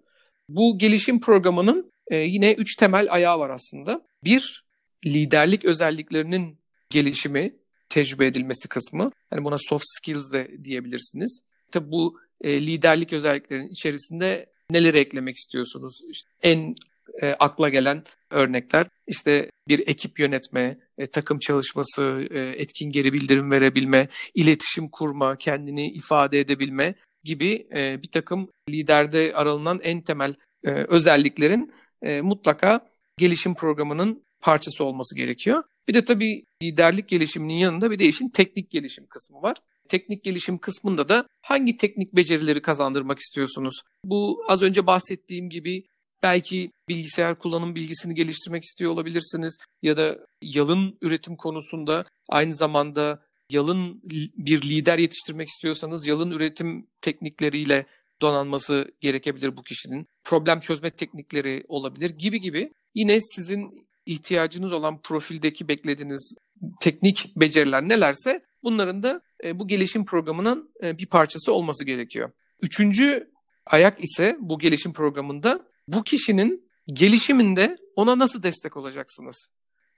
Bu 0.49 0.77
gelişim 0.77 1.19
programının 1.19 1.91
e, 2.07 2.15
yine 2.15 2.53
üç 2.53 2.75
temel 2.75 3.07
ayağı 3.09 3.39
var 3.39 3.49
aslında. 3.49 4.05
Bir, 4.23 4.65
liderlik 5.05 5.65
özelliklerinin 5.65 6.59
gelişimi, 6.89 7.55
tecrübe 7.89 8.25
edilmesi 8.25 8.67
kısmı. 8.67 9.11
Hani 9.29 9.43
buna 9.43 9.57
soft 9.57 9.85
skills 9.87 10.31
de 10.31 10.63
diyebilirsiniz. 10.63 11.43
Tabi 11.71 11.91
bu 11.91 12.19
liderlik 12.45 13.13
özelliklerinin 13.13 13.69
içerisinde 13.69 14.50
neleri 14.73 14.97
eklemek 14.97 15.35
istiyorsunuz? 15.35 16.01
İşte 16.09 16.29
en 16.41 16.75
e, 17.21 17.27
akla 17.39 17.69
gelen 17.69 18.03
örnekler 18.29 18.87
işte 19.07 19.49
bir 19.67 19.87
ekip 19.87 20.19
yönetme, 20.19 20.77
e, 20.97 21.07
takım 21.07 21.39
çalışması, 21.39 22.27
e, 22.31 22.39
etkin 22.39 22.91
geri 22.91 23.13
bildirim 23.13 23.51
verebilme, 23.51 24.07
iletişim 24.35 24.89
kurma, 24.89 25.35
kendini 25.35 25.91
ifade 25.91 26.39
edebilme 26.39 26.95
gibi 27.23 27.67
e, 27.75 28.01
bir 28.03 28.11
takım 28.11 28.49
liderde 28.69 29.33
aralınan 29.35 29.79
en 29.83 30.01
temel 30.01 30.35
e, 30.63 30.69
özelliklerin 30.71 31.73
e, 32.01 32.21
mutlaka 32.21 32.89
gelişim 33.17 33.55
programının 33.55 34.23
parçası 34.41 34.83
olması 34.85 35.15
gerekiyor. 35.15 35.63
Bir 35.87 35.93
de 35.93 36.05
tabii 36.05 36.43
liderlik 36.63 37.07
gelişiminin 37.07 37.53
yanında 37.53 37.91
bir 37.91 37.99
de 37.99 38.05
işin 38.05 38.29
teknik 38.29 38.71
gelişim 38.71 39.07
kısmı 39.07 39.41
var. 39.41 39.57
Teknik 39.91 40.24
gelişim 40.24 40.57
kısmında 40.57 41.10
da 41.10 41.27
hangi 41.41 41.77
teknik 41.77 42.15
becerileri 42.15 42.62
kazandırmak 42.62 43.19
istiyorsunuz? 43.19 43.81
Bu 44.05 44.43
az 44.48 44.62
önce 44.62 44.88
bahsettiğim 44.88 45.50
gibi 45.50 45.83
belki 46.24 46.71
bilgisayar 46.89 47.36
kullanım 47.36 47.75
bilgisini 47.75 48.15
geliştirmek 48.15 48.63
istiyor 48.63 48.91
olabilirsiniz 48.91 49.57
ya 49.81 49.98
da 49.98 50.17
yalın 50.41 50.98
üretim 51.01 51.36
konusunda 51.36 52.05
aynı 52.29 52.53
zamanda 52.53 53.24
yalın 53.50 54.01
bir 54.38 54.62
lider 54.62 54.98
yetiştirmek 54.98 55.50
istiyorsanız 55.50 56.07
yalın 56.07 56.31
üretim 56.31 56.88
teknikleriyle 57.01 57.86
donanması 58.21 58.91
gerekebilir 59.01 59.57
bu 59.57 59.63
kişinin. 59.63 60.07
Problem 60.24 60.60
çözme 60.60 60.91
teknikleri 60.91 61.63
olabilir 61.67 62.10
gibi 62.10 62.41
gibi. 62.41 62.74
Yine 62.95 63.21
sizin 63.21 63.88
ihtiyacınız 64.05 64.71
olan 64.71 65.01
profildeki 65.01 65.67
beklediğiniz 65.67 66.36
teknik 66.81 67.31
beceriler 67.36 67.81
nelerse 67.89 68.43
bunların 68.63 69.03
da 69.03 69.21
e, 69.43 69.60
bu 69.60 69.67
gelişim 69.67 70.05
programının 70.05 70.71
e, 70.83 70.98
bir 70.98 71.05
parçası 71.05 71.53
olması 71.53 71.86
gerekiyor. 71.86 72.31
Üçüncü 72.62 73.31
ayak 73.65 74.03
ise 74.03 74.38
bu 74.39 74.60
gelişim 74.60 74.93
programında 74.93 75.65
bu 75.88 76.03
kişinin 76.03 76.71
gelişiminde 76.93 77.77
ona 77.95 78.19
nasıl 78.19 78.43
destek 78.43 78.77
olacaksınız? 78.77 79.50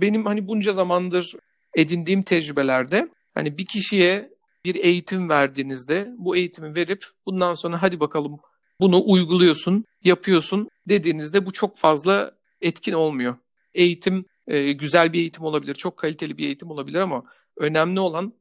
Benim 0.01 0.25
hani 0.25 0.47
bunca 0.47 0.73
zamandır 0.73 1.33
edindiğim 1.75 2.23
tecrübelerde 2.23 3.09
hani 3.35 3.57
bir 3.57 3.65
kişiye 3.65 4.33
bir 4.65 4.75
eğitim 4.75 5.29
verdiğinizde 5.29 6.13
bu 6.17 6.35
eğitimi 6.35 6.75
verip 6.75 7.05
bundan 7.25 7.53
sonra 7.53 7.81
hadi 7.81 7.99
bakalım 7.99 8.39
bunu 8.79 9.03
uyguluyorsun, 9.05 9.85
yapıyorsun 10.03 10.69
dediğinizde 10.87 11.45
bu 11.45 11.51
çok 11.53 11.77
fazla 11.77 12.31
etkin 12.61 12.93
olmuyor. 12.93 13.35
Eğitim 13.73 14.25
e, 14.47 14.71
güzel 14.71 15.13
bir 15.13 15.19
eğitim 15.19 15.43
olabilir, 15.43 15.75
çok 15.75 15.97
kaliteli 15.97 16.37
bir 16.37 16.45
eğitim 16.45 16.71
olabilir 16.71 16.99
ama 16.99 17.23
önemli 17.57 17.99
olan 17.99 18.33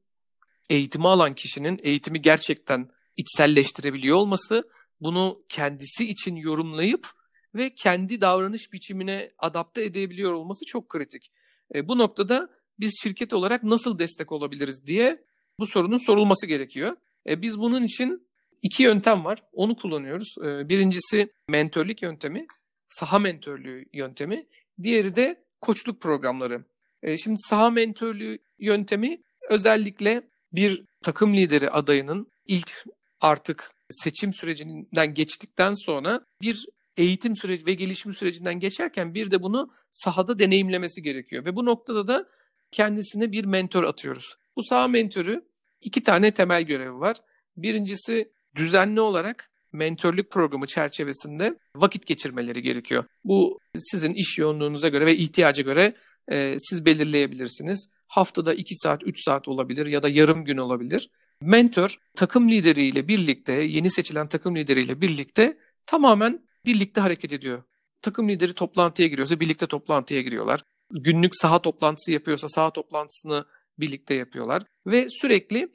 eğitimi 0.68 1.08
alan 1.08 1.34
kişinin 1.34 1.78
eğitimi 1.82 2.22
gerçekten 2.22 2.88
içselleştirebiliyor 3.16 4.16
olması, 4.16 4.68
bunu 5.00 5.42
kendisi 5.48 6.10
için 6.10 6.36
yorumlayıp 6.36 7.06
ve 7.54 7.74
kendi 7.74 8.20
davranış 8.20 8.72
biçimine 8.72 9.32
adapte 9.38 9.84
edebiliyor 9.84 10.32
olması 10.32 10.64
çok 10.64 10.88
kritik. 10.88 11.32
E, 11.74 11.88
bu 11.88 11.98
noktada 11.98 12.48
biz 12.80 13.00
şirket 13.02 13.32
olarak 13.32 13.62
nasıl 13.62 13.98
destek 13.98 14.32
olabiliriz 14.32 14.86
diye 14.86 15.24
bu 15.58 15.66
sorunun 15.66 15.98
sorulması 16.06 16.46
gerekiyor. 16.46 16.96
E, 17.28 17.42
biz 17.42 17.58
bunun 17.58 17.82
için 17.82 18.28
iki 18.62 18.82
yöntem 18.82 19.24
var. 19.24 19.42
Onu 19.52 19.76
kullanıyoruz. 19.76 20.34
E, 20.44 20.68
birincisi 20.68 21.32
mentörlük 21.48 22.02
yöntemi, 22.02 22.46
saha 22.88 23.18
mentörlüğü 23.18 23.84
yöntemi. 23.92 24.46
Diğeri 24.82 25.16
de 25.16 25.44
koçluk 25.60 26.00
programları. 26.02 26.64
E, 27.02 27.16
şimdi 27.16 27.36
saha 27.38 27.70
mentörlüğü 27.70 28.38
yöntemi 28.58 29.22
özellikle 29.50 30.22
bir 30.52 30.84
takım 31.02 31.34
lideri 31.34 31.70
adayının 31.70 32.26
ilk 32.46 32.84
artık 33.20 33.72
seçim 33.90 34.32
sürecinden 34.32 35.14
geçtikten 35.14 35.74
sonra 35.74 36.20
bir 36.42 36.66
eğitim 36.96 37.36
süreci 37.36 37.66
ve 37.66 37.74
gelişim 37.74 38.14
sürecinden 38.14 38.60
geçerken 38.60 39.14
bir 39.14 39.30
de 39.30 39.42
bunu 39.42 39.70
sahada 39.90 40.38
deneyimlemesi 40.38 41.02
gerekiyor. 41.02 41.44
Ve 41.44 41.56
bu 41.56 41.66
noktada 41.66 42.08
da 42.08 42.28
kendisine 42.70 43.32
bir 43.32 43.44
mentor 43.44 43.84
atıyoruz. 43.84 44.36
Bu 44.56 44.62
saha 44.62 44.88
mentörü 44.88 45.44
iki 45.80 46.02
tane 46.02 46.34
temel 46.34 46.62
görevi 46.62 46.94
var. 46.94 47.16
Birincisi 47.56 48.32
düzenli 48.54 49.00
olarak 49.00 49.50
mentörlük 49.72 50.30
programı 50.30 50.66
çerçevesinde 50.66 51.58
vakit 51.76 52.06
geçirmeleri 52.06 52.62
gerekiyor. 52.62 53.04
Bu 53.24 53.58
sizin 53.76 54.14
iş 54.14 54.38
yoğunluğunuza 54.38 54.88
göre 54.88 55.06
ve 55.06 55.16
ihtiyaca 55.16 55.62
göre 55.62 55.96
e, 56.28 56.58
siz 56.58 56.84
belirleyebilirsiniz. 56.84 57.88
Haftada 58.12 58.54
2 58.54 58.76
saat, 58.76 59.02
3 59.02 59.24
saat 59.24 59.48
olabilir 59.48 59.86
ya 59.86 60.02
da 60.02 60.08
yarım 60.08 60.44
gün 60.44 60.58
olabilir. 60.58 61.10
Mentor 61.40 61.98
takım 62.14 62.48
lideriyle 62.50 63.08
birlikte, 63.08 63.52
yeni 63.52 63.90
seçilen 63.90 64.28
takım 64.28 64.56
lideriyle 64.56 65.00
birlikte 65.00 65.58
tamamen 65.86 66.48
birlikte 66.64 67.00
hareket 67.00 67.32
ediyor. 67.32 67.62
Takım 68.02 68.28
lideri 68.28 68.54
toplantıya 68.54 69.08
giriyorsa 69.08 69.40
birlikte 69.40 69.66
toplantıya 69.66 70.20
giriyorlar. 70.20 70.64
Günlük 70.90 71.36
saha 71.36 71.62
toplantısı 71.62 72.12
yapıyorsa 72.12 72.48
saha 72.48 72.72
toplantısını 72.72 73.44
birlikte 73.78 74.14
yapıyorlar. 74.14 74.62
Ve 74.86 75.08
sürekli 75.08 75.72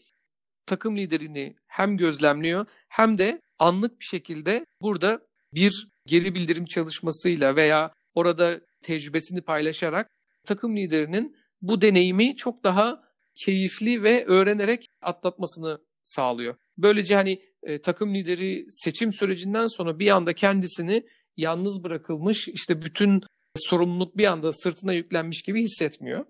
takım 0.65 0.97
liderini 0.97 1.55
hem 1.67 1.97
gözlemliyor 1.97 2.65
hem 2.89 3.17
de 3.17 3.41
anlık 3.59 3.99
bir 3.99 4.05
şekilde 4.05 4.65
burada 4.81 5.21
bir 5.53 5.87
geri 6.05 6.35
bildirim 6.35 6.65
çalışmasıyla 6.65 7.55
veya 7.55 7.93
orada 8.15 8.61
tecrübesini 8.81 9.41
paylaşarak 9.41 10.09
takım 10.43 10.77
liderinin 10.77 11.37
bu 11.61 11.81
deneyimi 11.81 12.35
çok 12.35 12.63
daha 12.63 13.03
keyifli 13.35 14.03
ve 14.03 14.25
öğrenerek 14.25 14.85
atlatmasını 15.01 15.79
sağlıyor. 16.03 16.55
Böylece 16.77 17.15
hani 17.15 17.41
e, 17.63 17.81
takım 17.81 18.15
lideri 18.15 18.65
seçim 18.69 19.13
sürecinden 19.13 19.67
sonra 19.67 19.99
bir 19.99 20.09
anda 20.09 20.33
kendisini 20.33 21.03
yalnız 21.37 21.83
bırakılmış 21.83 22.47
işte 22.47 22.81
bütün 22.81 23.23
sorumluluk 23.55 24.17
bir 24.17 24.25
anda 24.25 24.53
sırtına 24.53 24.93
yüklenmiş 24.93 25.41
gibi 25.41 25.61
hissetmiyor. 25.61 26.25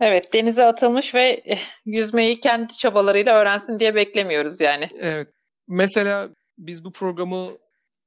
Evet 0.00 0.32
denize 0.32 0.64
atılmış 0.64 1.14
ve 1.14 1.42
eh, 1.44 1.60
yüzmeyi 1.84 2.40
kendi 2.40 2.76
çabalarıyla 2.76 3.34
öğrensin 3.40 3.78
diye 3.78 3.94
beklemiyoruz 3.94 4.60
yani. 4.60 4.88
Evet. 4.98 5.28
Mesela 5.68 6.28
biz 6.58 6.84
bu 6.84 6.92
programı 6.92 7.58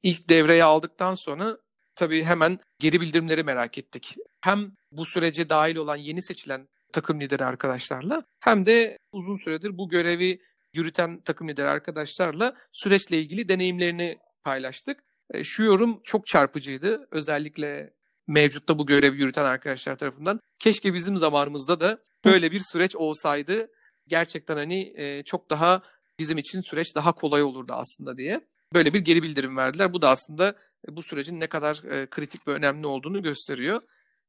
ilk 0.04 0.30
devreye 0.30 0.64
aldıktan 0.64 1.14
sonra 1.14 1.58
tabii 1.96 2.24
hemen 2.24 2.60
geri 2.80 3.02
bildirimleri 3.02 3.44
merak 3.44 3.78
ettik. 3.78 4.16
Hem 4.42 4.72
bu 4.92 5.06
sürece 5.06 5.50
dahil 5.50 5.76
olan 5.76 5.96
yeni 5.96 6.22
seçilen 6.22 6.68
takım 6.94 7.22
lideri 7.22 7.46
arkadaşlarla 7.46 8.24
hem 8.40 8.66
de 8.66 8.98
uzun 9.12 9.36
süredir 9.44 9.78
bu 9.78 9.90
görevi 9.90 10.40
yürüten 10.74 11.22
takım 11.22 11.50
lideri 11.50 11.68
arkadaşlarla 11.68 12.56
süreçle 12.72 13.20
ilgili 13.20 13.50
deneyimlerini 13.50 14.18
paylaştık. 14.44 15.04
E, 15.34 15.44
şu 15.44 15.64
yorum 15.64 16.02
çok 16.04 16.28
çarpıcıydı. 16.28 17.08
Özellikle 17.12 17.94
mevcutta 18.28 18.80
bu 18.80 18.86
görevi 18.86 19.18
yürüten 19.18 19.46
arkadaşlar 19.46 19.98
tarafından. 19.98 20.40
Keşke 20.60 20.94
bizim 20.94 21.18
zamanımızda 21.18 21.80
da 21.80 22.00
böyle 22.26 22.52
bir 22.52 22.62
süreç 22.72 22.96
olsaydı. 22.96 23.70
Gerçekten 24.08 24.58
hani 24.58 24.94
e, 24.96 25.24
çok 25.24 25.50
daha 25.50 25.82
bizim 26.20 26.38
için 26.38 26.62
süreç 26.62 26.96
daha 26.96 27.12
kolay 27.12 27.44
olurdu 27.44 27.74
aslında 27.76 28.18
diye. 28.18 28.42
Böyle 28.74 28.94
bir 28.94 29.00
geri 29.00 29.24
bildirim 29.24 29.58
verdiler. 29.58 29.94
Bu 29.94 30.02
da 30.02 30.10
aslında 30.10 30.56
e, 30.88 30.96
bu 30.96 31.04
sürecin 31.04 31.40
ne 31.40 31.48
kadar 31.48 31.82
kritik 32.10 32.48
ve 32.48 32.52
önemli 32.52 32.88
olduğunu 32.88 33.24
gösteriyor. 33.24 33.82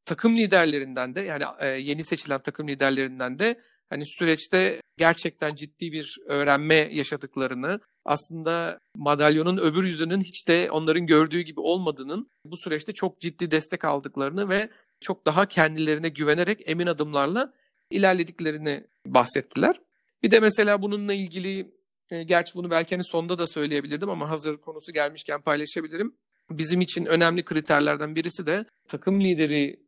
Takım 0.04 0.36
liderlerinden 0.36 1.14
de 1.14 1.20
yani 1.20 1.44
yeni 1.88 2.04
seçilen 2.04 2.38
takım 2.38 2.68
liderlerinden 2.68 3.38
de 3.38 3.60
hani 3.90 4.06
süreçte 4.06 4.80
gerçekten 4.98 5.54
ciddi 5.54 5.92
bir 5.92 6.18
öğrenme 6.26 6.74
yaşadıklarını, 6.74 7.80
aslında 8.04 8.78
madalyonun 8.96 9.56
öbür 9.56 9.84
yüzünün 9.84 10.20
hiç 10.20 10.48
de 10.48 10.70
onların 10.70 11.06
gördüğü 11.06 11.40
gibi 11.40 11.60
olmadığının 11.60 12.30
bu 12.44 12.56
süreçte 12.56 12.92
çok 12.92 13.20
ciddi 13.20 13.50
destek 13.50 13.84
aldıklarını 13.84 14.48
ve 14.48 14.68
çok 15.00 15.26
daha 15.26 15.46
kendilerine 15.46 16.08
güvenerek 16.08 16.68
emin 16.68 16.86
adımlarla 16.86 17.52
ilerlediklerini 17.90 18.84
bahsettiler. 19.06 19.80
Bir 20.22 20.30
de 20.30 20.40
mesela 20.40 20.82
bununla 20.82 21.14
ilgili 21.14 21.74
e, 22.12 22.22
gerçi 22.22 22.54
bunu 22.54 22.70
belki 22.70 22.94
hani 22.94 23.04
sonda 23.04 23.38
da 23.38 23.46
söyleyebilirdim 23.46 24.10
ama 24.10 24.30
hazır 24.30 24.56
konusu 24.56 24.92
gelmişken 24.92 25.42
paylaşabilirim. 25.42 26.14
Bizim 26.50 26.80
için 26.80 27.06
önemli 27.06 27.44
kriterlerden 27.44 28.16
birisi 28.16 28.46
de 28.46 28.64
takım 28.88 29.20
lideri 29.20 29.80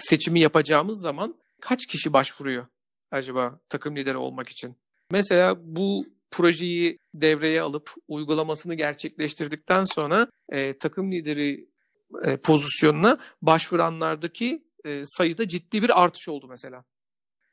seçimi 0.00 0.40
yapacağımız 0.40 1.00
zaman 1.00 1.34
kaç 1.60 1.86
kişi 1.86 2.12
başvuruyor 2.12 2.66
acaba 3.10 3.54
takım 3.68 3.96
lideri 3.96 4.16
olmak 4.16 4.48
için? 4.48 4.76
Mesela 5.10 5.54
bu 5.58 6.06
projeyi 6.30 6.98
devreye 7.14 7.62
alıp 7.62 7.90
uygulamasını 8.08 8.74
gerçekleştirdikten 8.74 9.84
sonra 9.84 10.26
e, 10.48 10.78
takım 10.78 11.12
lideri 11.12 11.68
e, 12.24 12.36
pozisyonuna 12.36 13.18
başvuranlardaki 13.42 14.62
e, 14.84 15.02
sayıda 15.04 15.48
ciddi 15.48 15.82
bir 15.82 16.02
artış 16.02 16.28
oldu 16.28 16.46
mesela. 16.48 16.84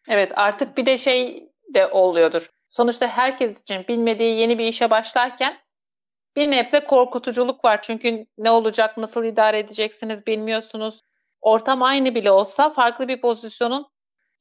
Evet 0.07 0.31
artık 0.35 0.77
bir 0.77 0.85
de 0.85 0.97
şey 0.97 1.49
de 1.73 1.87
oluyordur. 1.87 2.49
Sonuçta 2.69 3.07
herkes 3.07 3.61
için 3.61 3.85
bilmediği 3.87 4.39
yeni 4.39 4.59
bir 4.59 4.65
işe 4.65 4.89
başlarken 4.89 5.57
bir 6.35 6.51
nebze 6.51 6.79
korkutuculuk 6.83 7.65
var. 7.65 7.81
Çünkü 7.81 8.25
ne 8.37 8.51
olacak, 8.51 8.97
nasıl 8.97 9.23
idare 9.23 9.59
edeceksiniz 9.59 10.27
bilmiyorsunuz. 10.27 11.01
Ortam 11.41 11.83
aynı 11.83 12.15
bile 12.15 12.31
olsa 12.31 12.69
farklı 12.69 13.07
bir 13.07 13.21
pozisyonun 13.21 13.87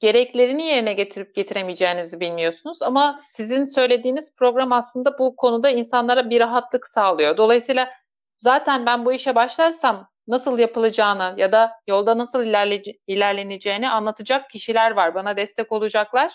gereklerini 0.00 0.66
yerine 0.66 0.92
getirip 0.92 1.34
getiremeyeceğinizi 1.34 2.20
bilmiyorsunuz. 2.20 2.82
Ama 2.82 3.20
sizin 3.26 3.64
söylediğiniz 3.64 4.34
program 4.36 4.72
aslında 4.72 5.18
bu 5.18 5.36
konuda 5.36 5.70
insanlara 5.70 6.30
bir 6.30 6.40
rahatlık 6.40 6.88
sağlıyor. 6.88 7.36
Dolayısıyla 7.36 7.88
zaten 8.34 8.86
ben 8.86 9.04
bu 9.04 9.12
işe 9.12 9.34
başlarsam 9.34 10.08
nasıl 10.26 10.58
yapılacağını 10.58 11.34
ya 11.36 11.52
da 11.52 11.72
yolda 11.86 12.18
nasıl 12.18 12.44
ilerleneceğini 13.06 13.90
anlatacak 13.90 14.50
kişiler 14.50 14.90
var. 14.90 15.14
Bana 15.14 15.36
destek 15.36 15.72
olacaklar 15.72 16.32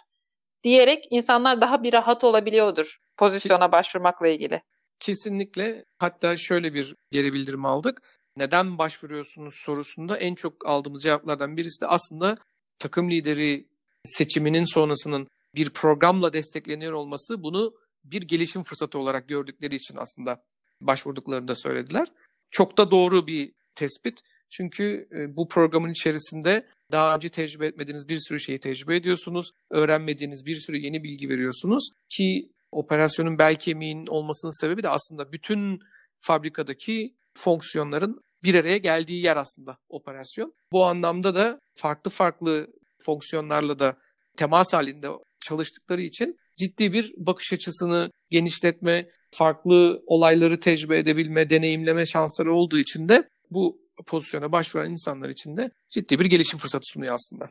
diyerek 0.64 1.08
insanlar 1.10 1.62
daha 1.62 1.84
bir 1.84 1.94
rahat 1.94 2.24
olabiliyordur 2.24 2.98
pozisyona 3.18 3.72
başvurmakla 3.72 4.28
ilgili. 4.28 4.62
Kesinlikle. 5.00 5.86
Hatta 5.98 6.38
şöyle 6.38 6.74
bir 6.74 6.96
geri 7.12 7.34
bildirim 7.34 7.66
aldık. 7.66 8.02
Neden 8.38 8.78
başvuruyorsunuz 8.78 9.56
sorusunda 9.66 10.18
en 10.18 10.36
çok 10.36 10.66
aldığımız 10.66 11.04
cevaplardan 11.04 11.58
birisi 11.58 11.82
de 11.82 11.88
aslında 11.88 12.38
takım 12.80 13.10
lideri 13.10 13.68
seçiminin 14.04 14.74
sonrasının 14.74 15.28
bir 15.56 15.70
programla 15.70 16.34
destekleniyor 16.34 16.94
olması 16.94 17.44
bunu 17.44 17.74
bir 18.04 18.22
gelişim 18.22 18.64
fırsatı 18.64 19.00
olarak 19.00 19.28
gördükleri 19.28 19.76
için 19.76 19.98
aslında 19.98 20.44
başvurduklarını 20.82 21.48
da 21.48 21.56
söylediler. 21.56 22.08
Çok 22.52 22.78
da 22.78 22.92
doğru 22.92 23.28
bir 23.28 23.52
tespit. 23.76 24.20
Çünkü 24.50 25.08
e, 25.12 25.36
bu 25.36 25.48
programın 25.48 25.90
içerisinde 25.90 26.68
daha 26.92 27.16
önce 27.16 27.30
tecrübe 27.30 27.68
etmediğiniz 27.68 28.10
bir 28.10 28.18
sürü 28.20 28.40
şeyi 28.40 28.60
tecrübe 28.60 28.96
ediyorsunuz. 28.96 29.52
Öğrenmediğiniz 29.70 30.46
bir 30.46 30.56
sürü 30.56 30.78
yeni 30.78 31.04
bilgi 31.04 31.30
veriyorsunuz 31.30 31.90
ki 32.10 32.52
operasyonun 32.72 33.40
bel 33.40 33.56
kemiğinin 33.56 34.08
olmasının 34.08 34.62
sebebi 34.62 34.84
de 34.84 34.90
aslında 34.90 35.32
bütün 35.32 35.82
fabrikadaki 36.20 37.14
fonksiyonların 37.38 38.22
bir 38.44 38.56
araya 38.56 38.78
geldiği 38.78 39.24
yer 39.24 39.38
aslında 39.38 39.78
operasyon. 39.90 40.54
Bu 40.72 40.86
anlamda 40.86 41.36
da 41.36 41.60
farklı 41.76 42.12
farklı 42.12 42.68
fonksiyonlarla 43.06 43.80
da 43.80 43.98
temas 44.38 44.74
halinde 44.74 45.08
çalıştıkları 45.40 46.02
için 46.02 46.38
ciddi 46.58 46.94
bir 46.94 47.14
bakış 47.18 47.54
açısını 47.54 48.12
genişletme, 48.30 49.10
farklı 49.32 50.04
olayları 50.08 50.60
tecrübe 50.60 51.00
edebilme, 51.00 51.50
deneyimleme 51.50 52.06
şansları 52.06 52.54
olduğu 52.54 52.78
için 52.78 53.10
de 53.10 53.30
bu 53.52 53.82
pozisyona 54.08 54.52
başvuran 54.52 54.92
insanlar 54.92 55.30
için 55.30 55.58
de 55.58 55.72
ciddi 55.90 56.20
bir 56.20 56.26
gelişim 56.26 56.60
fırsatı 56.60 56.88
sunuyor 56.88 57.14
aslında. 57.14 57.50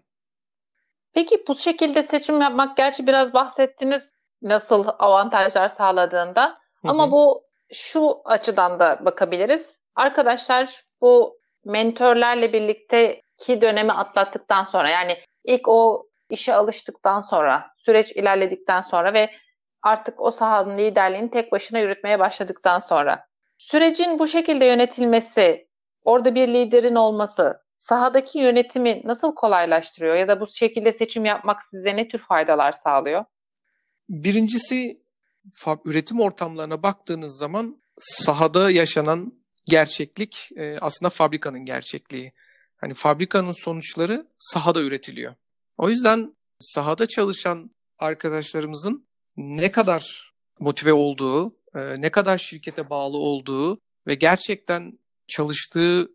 Peki 1.12 1.44
bu 1.48 1.56
şekilde 1.56 2.02
seçim 2.02 2.40
yapmak 2.40 2.76
gerçi 2.76 3.06
biraz 3.06 3.34
bahsettiniz 3.34 4.12
nasıl 4.42 4.84
avantajlar 4.98 5.68
sağladığında 5.68 6.58
ama 6.82 7.12
bu 7.12 7.42
şu 7.72 8.20
açıdan 8.24 8.80
da 8.80 8.98
bakabiliriz. 9.00 9.78
Arkadaşlar 9.94 10.82
bu 11.00 11.38
mentörlerle 11.64 12.52
birlikte 12.52 13.20
ki 13.38 13.60
dönemi 13.60 13.92
atlattıktan 13.92 14.64
sonra 14.64 14.90
yani 14.90 15.16
ilk 15.44 15.68
o 15.68 16.06
işe 16.30 16.54
alıştıktan 16.54 17.20
sonra, 17.20 17.70
süreç 17.74 18.12
ilerledikten 18.12 18.80
sonra 18.80 19.12
ve 19.14 19.30
artık 19.82 20.20
o 20.20 20.30
sahanın 20.30 20.78
liderliğini 20.78 21.30
tek 21.30 21.52
başına 21.52 21.78
yürütmeye 21.78 22.18
başladıktan 22.18 22.78
sonra 22.78 23.26
sürecin 23.58 24.18
bu 24.18 24.26
şekilde 24.26 24.64
yönetilmesi, 24.64 25.68
orada 26.04 26.34
bir 26.34 26.48
liderin 26.48 26.94
olması 26.94 27.62
sahadaki 27.74 28.38
yönetimi 28.38 29.02
nasıl 29.04 29.34
kolaylaştırıyor 29.34 30.14
ya 30.16 30.28
da 30.28 30.40
bu 30.40 30.46
şekilde 30.46 30.92
seçim 30.92 31.24
yapmak 31.24 31.64
size 31.64 31.96
ne 31.96 32.08
tür 32.08 32.18
faydalar 32.18 32.72
sağlıyor? 32.72 33.24
Birincisi 34.08 34.99
üretim 35.84 36.20
ortamlarına 36.20 36.82
baktığınız 36.82 37.38
zaman 37.38 37.82
sahada 37.98 38.70
yaşanan 38.70 39.40
gerçeklik 39.64 40.48
e, 40.56 40.78
aslında 40.80 41.10
fabrikanın 41.10 41.64
gerçekliği. 41.64 42.32
Hani 42.76 42.94
fabrikanın 42.94 43.52
sonuçları 43.52 44.26
sahada 44.38 44.80
üretiliyor. 44.82 45.34
O 45.78 45.88
yüzden 45.88 46.34
sahada 46.58 47.06
çalışan 47.06 47.70
arkadaşlarımızın 47.98 49.06
ne 49.36 49.72
kadar 49.72 50.32
motive 50.58 50.92
olduğu, 50.92 51.56
e, 51.74 52.00
ne 52.00 52.10
kadar 52.10 52.38
şirkete 52.38 52.90
bağlı 52.90 53.16
olduğu 53.16 53.80
ve 54.06 54.14
gerçekten 54.14 54.98
çalıştığı 55.28 56.10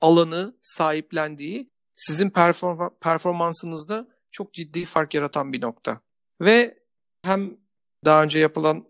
alanı 0.00 0.56
sahiplendiği 0.60 1.70
sizin 1.94 2.30
perform 2.30 2.90
performansınızda 3.00 4.08
çok 4.30 4.54
ciddi 4.54 4.84
fark 4.84 5.14
yaratan 5.14 5.52
bir 5.52 5.60
nokta. 5.60 6.00
Ve 6.40 6.78
hem 7.22 7.56
daha 8.04 8.22
önce 8.22 8.38
yapılan 8.38 8.84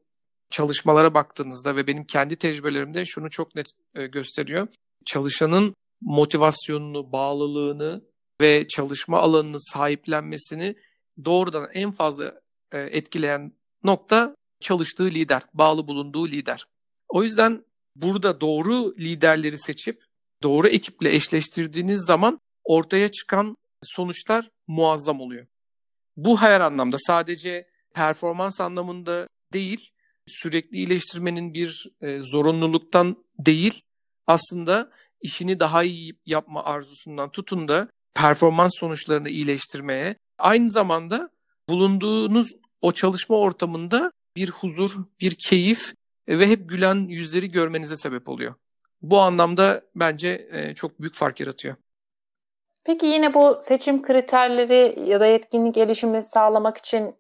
çalışmalara 0.51 1.15
baktığınızda 1.15 1.77
ve 1.77 1.87
benim 1.87 2.05
kendi 2.05 2.37
tecrübelerimde 2.37 3.05
şunu 3.05 3.31
çok 3.31 3.55
net 3.55 3.67
e, 3.95 4.07
gösteriyor. 4.07 4.69
Çalışanın 5.07 5.75
motivasyonunu, 6.01 7.13
bağlılığını 7.13 8.05
ve 8.41 8.67
çalışma 8.69 9.19
alanını 9.19 9.61
sahiplenmesini 9.61 10.77
doğrudan 11.25 11.69
en 11.73 11.93
fazla 11.93 12.41
e, 12.73 12.79
etkileyen 12.79 13.53
nokta 13.85 14.37
çalıştığı 14.61 15.07
lider, 15.07 15.43
bağlı 15.55 15.87
bulunduğu 15.87 16.29
lider. 16.29 16.65
O 17.09 17.23
yüzden 17.23 17.65
burada 17.97 18.41
doğru 18.41 18.95
liderleri 18.99 19.59
seçip 19.59 20.05
doğru 20.43 20.69
ekiple 20.69 21.15
eşleştirdiğiniz 21.15 22.05
zaman 22.07 22.41
ortaya 22.65 23.09
çıkan 23.09 23.57
sonuçlar 23.83 24.51
muazzam 24.67 25.21
oluyor. 25.21 25.47
Bu 26.17 26.41
her 26.41 26.61
anlamda 26.61 26.97
sadece 26.99 27.69
performans 27.95 28.61
anlamında 28.61 29.29
değil, 29.53 29.91
sürekli 30.27 30.77
iyileştirmenin 30.77 31.55
bir 31.55 31.91
e, 32.01 32.21
zorunluluktan 32.23 33.25
değil, 33.39 33.83
aslında 34.27 34.91
işini 35.21 35.61
daha 35.61 35.83
iyi 35.83 36.19
yapma 36.27 36.65
arzusundan 36.65 37.31
tutun 37.31 37.69
da 37.69 37.89
performans 38.15 38.79
sonuçlarını 38.79 39.29
iyileştirmeye, 39.29 40.17
aynı 40.39 40.71
zamanda 40.71 41.31
bulunduğunuz 41.69 42.53
o 42.83 42.93
çalışma 42.93 43.37
ortamında 43.37 44.13
bir 44.37 44.51
huzur, 44.51 44.91
bir 45.21 45.35
keyif 45.35 45.95
ve 46.29 46.47
hep 46.47 46.69
gülen 46.69 47.09
yüzleri 47.09 47.51
görmenize 47.51 47.97
sebep 47.97 48.29
oluyor. 48.29 48.55
Bu 49.03 49.21
anlamda 49.21 49.83
bence 49.95 50.49
e, 50.53 50.75
çok 50.75 51.01
büyük 51.01 51.15
fark 51.15 51.41
yaratıyor. 51.41 51.77
Peki 52.85 53.07
yine 53.07 53.35
bu 53.35 53.59
seçim 53.63 54.03
kriterleri 54.03 55.11
ya 55.11 55.21
da 55.21 55.27
yetkinlik 55.27 55.75
gelişimi 55.75 56.23
sağlamak 56.25 56.79
için 56.79 57.15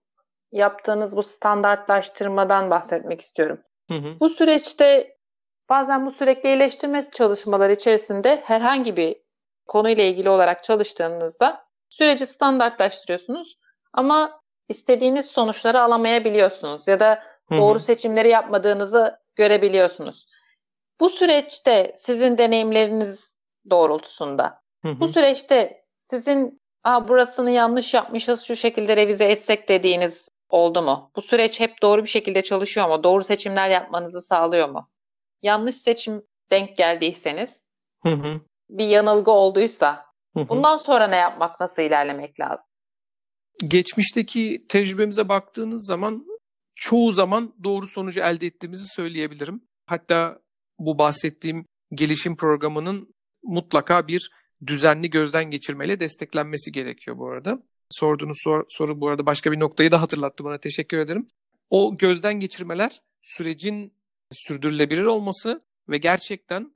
yaptığınız 0.52 1.16
bu 1.16 1.22
standartlaştırmadan 1.22 2.70
bahsetmek 2.70 3.20
istiyorum. 3.20 3.60
Hı 3.88 3.94
hı. 3.94 4.20
Bu 4.20 4.28
süreçte 4.28 5.16
bazen 5.68 6.06
bu 6.06 6.10
sürekli 6.10 6.48
iyileştirme 6.48 7.02
çalışmaları 7.10 7.72
içerisinde 7.72 8.42
herhangi 8.44 8.96
bir 8.96 9.16
konuyla 9.66 10.04
ilgili 10.04 10.30
olarak 10.30 10.64
çalıştığınızda 10.64 11.64
süreci 11.88 12.26
standartlaştırıyorsunuz 12.26 13.58
ama 13.92 14.40
istediğiniz 14.68 15.26
sonuçları 15.26 15.80
alamayabiliyorsunuz 15.80 16.88
ya 16.88 17.00
da 17.00 17.22
doğru 17.50 17.74
hı 17.74 17.82
hı. 17.82 17.84
seçimleri 17.84 18.28
yapmadığınızı 18.28 19.18
görebiliyorsunuz. 19.36 20.26
Bu 21.00 21.10
süreçte 21.10 21.92
sizin 21.96 22.38
deneyimleriniz 22.38 23.38
doğrultusunda 23.70 24.60
hı 24.82 24.88
hı. 24.88 25.00
bu 25.00 25.08
süreçte 25.08 25.84
sizin 26.00 26.60
Aa, 26.84 27.08
burasını 27.08 27.50
yanlış 27.50 27.94
yapmışız 27.94 28.42
şu 28.42 28.56
şekilde 28.56 28.96
revize 28.96 29.24
etsek 29.24 29.68
dediğiniz 29.68 30.28
oldu 30.48 30.82
mu? 30.82 31.10
Bu 31.16 31.22
süreç 31.22 31.60
hep 31.60 31.82
doğru 31.82 32.02
bir 32.02 32.08
şekilde 32.08 32.42
çalışıyor 32.42 32.88
mu? 32.88 33.04
Doğru 33.04 33.24
seçimler 33.24 33.70
yapmanızı 33.70 34.20
sağlıyor 34.20 34.68
mu? 34.68 34.90
Yanlış 35.42 35.76
seçim 35.76 36.22
denk 36.50 36.76
geldiyseniz 36.76 37.62
hı 38.02 38.08
hı. 38.08 38.40
bir 38.70 38.86
yanılgı 38.86 39.30
olduysa 39.30 40.04
hı 40.34 40.40
hı. 40.40 40.48
bundan 40.48 40.76
sonra 40.76 41.06
ne 41.06 41.16
yapmak, 41.16 41.60
nasıl 41.60 41.82
ilerlemek 41.82 42.40
lazım? 42.40 42.66
Geçmişteki 43.64 44.66
tecrübemize 44.68 45.28
baktığınız 45.28 45.86
zaman 45.86 46.26
çoğu 46.74 47.12
zaman 47.12 47.54
doğru 47.64 47.86
sonucu 47.86 48.20
elde 48.20 48.46
ettiğimizi 48.46 48.84
söyleyebilirim. 48.86 49.62
Hatta 49.86 50.38
bu 50.78 50.98
bahsettiğim 50.98 51.66
gelişim 51.92 52.36
programının 52.36 53.14
mutlaka 53.42 54.08
bir 54.08 54.30
düzenli 54.66 55.10
gözden 55.10 55.44
geçirmeyle 55.44 56.00
desteklenmesi 56.00 56.72
gerekiyor 56.72 57.18
bu 57.18 57.30
arada. 57.30 57.62
Sorduğunuz 57.90 58.36
sor, 58.44 58.64
soru 58.68 59.00
bu 59.00 59.08
arada 59.08 59.26
başka 59.26 59.52
bir 59.52 59.60
noktayı 59.60 59.90
da 59.90 60.02
hatırlattı 60.02 60.44
bana. 60.44 60.58
Teşekkür 60.58 60.98
ederim. 60.98 61.28
O 61.70 61.96
gözden 61.96 62.34
geçirmeler 62.34 63.02
sürecin 63.22 63.92
sürdürülebilir 64.32 65.04
olması 65.04 65.60
ve 65.88 65.98
gerçekten 65.98 66.72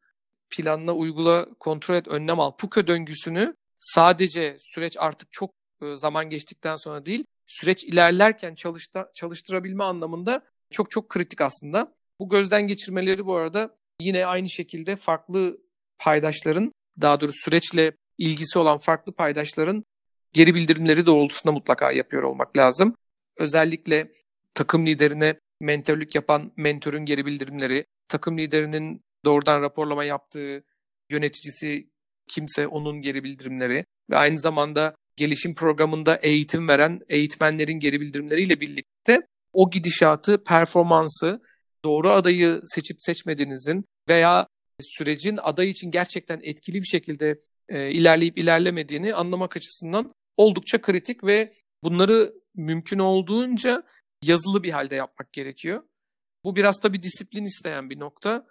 planla, 0.50 0.92
uygula, 0.92 1.46
kontrol 1.60 1.94
et, 1.94 2.08
önlem 2.08 2.40
al. 2.40 2.56
PUKÖ 2.56 2.86
döngüsünü 2.86 3.54
sadece 3.78 4.56
süreç 4.60 4.96
artık 4.98 5.32
çok 5.32 5.50
e, 5.82 5.96
zaman 5.96 6.30
geçtikten 6.30 6.76
sonra 6.76 7.06
değil, 7.06 7.24
süreç 7.46 7.84
ilerlerken 7.84 8.54
çalışta, 8.54 9.10
çalıştırabilme 9.14 9.84
anlamında 9.84 10.42
çok 10.70 10.90
çok 10.90 11.08
kritik 11.08 11.40
aslında. 11.40 11.94
Bu 12.20 12.28
gözden 12.28 12.66
geçirmeleri 12.68 13.26
bu 13.26 13.36
arada 13.36 13.76
yine 14.00 14.26
aynı 14.26 14.50
şekilde 14.50 14.96
farklı 14.96 15.58
paydaşların, 15.98 16.72
daha 17.00 17.20
doğrusu 17.20 17.38
süreçle 17.38 17.92
ilgisi 18.18 18.58
olan 18.58 18.78
farklı 18.78 19.12
paydaşların 19.12 19.84
geri 20.32 20.54
bildirimleri 20.54 21.06
doğrultusunda 21.06 21.52
mutlaka 21.52 21.92
yapıyor 21.92 22.22
olmak 22.22 22.56
lazım. 22.56 22.94
Özellikle 23.38 24.12
takım 24.54 24.86
liderine 24.86 25.38
mentörlük 25.60 26.14
yapan 26.14 26.52
mentörün 26.56 27.04
geri 27.04 27.26
bildirimleri, 27.26 27.84
takım 28.08 28.38
liderinin 28.38 29.00
doğrudan 29.24 29.62
raporlama 29.62 30.04
yaptığı 30.04 30.64
yöneticisi 31.10 31.88
kimse 32.28 32.66
onun 32.66 33.02
geri 33.02 33.24
bildirimleri 33.24 33.84
ve 34.10 34.16
aynı 34.16 34.38
zamanda 34.38 34.94
gelişim 35.16 35.54
programında 35.54 36.16
eğitim 36.16 36.68
veren 36.68 37.00
eğitmenlerin 37.08 37.80
geri 37.80 38.00
bildirimleriyle 38.00 38.60
birlikte 38.60 39.20
o 39.52 39.70
gidişatı, 39.70 40.44
performansı, 40.44 41.42
doğru 41.84 42.10
adayı 42.10 42.60
seçip 42.64 42.96
seçmediğinizin 43.00 43.84
veya 44.08 44.46
sürecin 44.80 45.38
aday 45.42 45.70
için 45.70 45.90
gerçekten 45.90 46.40
etkili 46.42 46.76
bir 46.76 46.86
şekilde 46.86 47.40
e, 47.68 47.90
ilerleyip 47.90 48.38
ilerlemediğini 48.38 49.14
anlamak 49.14 49.56
açısından 49.56 50.12
oldukça 50.36 50.80
kritik 50.80 51.24
ve 51.24 51.52
bunları 51.84 52.34
mümkün 52.54 52.98
olduğunca 52.98 53.82
yazılı 54.24 54.62
bir 54.62 54.70
halde 54.70 54.94
yapmak 54.94 55.32
gerekiyor. 55.32 55.82
Bu 56.44 56.56
biraz 56.56 56.82
da 56.82 56.92
bir 56.92 57.02
disiplin 57.02 57.44
isteyen 57.44 57.90
bir 57.90 58.00
nokta. 58.00 58.46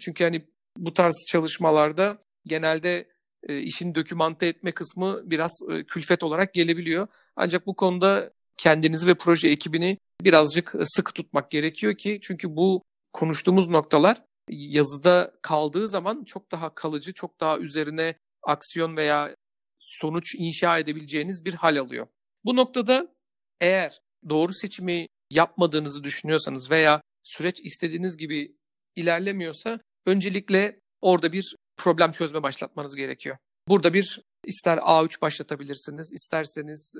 Çünkü 0.00 0.24
hani 0.24 0.46
bu 0.76 0.94
tarz 0.94 1.14
çalışmalarda 1.28 2.18
genelde 2.46 3.08
e, 3.48 3.58
işin 3.58 3.94
dokümante 3.94 4.46
etme 4.46 4.72
kısmı 4.72 5.30
biraz 5.30 5.52
e, 5.70 5.84
külfet 5.84 6.22
olarak 6.22 6.54
gelebiliyor. 6.54 7.08
Ancak 7.36 7.66
bu 7.66 7.76
konuda 7.76 8.32
kendinizi 8.56 9.06
ve 9.06 9.14
proje 9.14 9.48
ekibini 9.48 9.98
birazcık 10.20 10.74
e, 10.74 10.84
sık 10.84 11.14
tutmak 11.14 11.50
gerekiyor 11.50 11.94
ki 11.94 12.18
çünkü 12.22 12.56
bu 12.56 12.82
konuştuğumuz 13.12 13.70
noktalar 13.70 14.22
yazıda 14.50 15.32
kaldığı 15.42 15.88
zaman 15.88 16.24
çok 16.24 16.52
daha 16.52 16.74
kalıcı, 16.74 17.12
çok 17.12 17.40
daha 17.40 17.58
üzerine 17.58 18.14
aksiyon 18.42 18.96
veya 18.96 19.36
sonuç 19.82 20.34
inşa 20.38 20.78
edebileceğiniz 20.78 21.44
bir 21.44 21.54
hal 21.54 21.76
alıyor. 21.76 22.06
Bu 22.44 22.56
noktada 22.56 23.14
eğer 23.60 23.98
doğru 24.28 24.52
seçimi 24.52 25.06
yapmadığınızı 25.30 26.04
düşünüyorsanız 26.04 26.70
veya 26.70 27.02
süreç 27.22 27.60
istediğiniz 27.60 28.16
gibi 28.16 28.56
ilerlemiyorsa 28.96 29.80
öncelikle 30.06 30.80
orada 31.00 31.32
bir 31.32 31.56
problem 31.76 32.10
çözme 32.10 32.42
başlatmanız 32.42 32.96
gerekiyor. 32.96 33.36
Burada 33.68 33.94
bir 33.94 34.22
ister 34.44 34.78
A3 34.78 35.20
başlatabilirsiniz, 35.20 36.12
isterseniz 36.12 36.94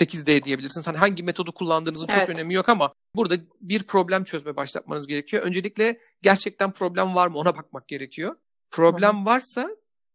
8D 0.00 0.44
diyebilirsiniz. 0.44 0.86
Hani 0.86 0.96
hangi 0.96 1.22
metodu 1.22 1.52
kullandığınızın 1.52 2.06
evet. 2.10 2.20
çok 2.20 2.36
önemi 2.36 2.54
yok 2.54 2.68
ama 2.68 2.94
burada 3.14 3.34
bir 3.60 3.82
problem 3.82 4.24
çözme 4.24 4.56
başlatmanız 4.56 5.06
gerekiyor. 5.06 5.42
Öncelikle 5.42 6.00
gerçekten 6.22 6.72
problem 6.72 7.14
var 7.14 7.26
mı 7.26 7.38
ona 7.38 7.56
bakmak 7.56 7.88
gerekiyor. 7.88 8.36
Problem 8.70 9.26
varsa 9.26 9.68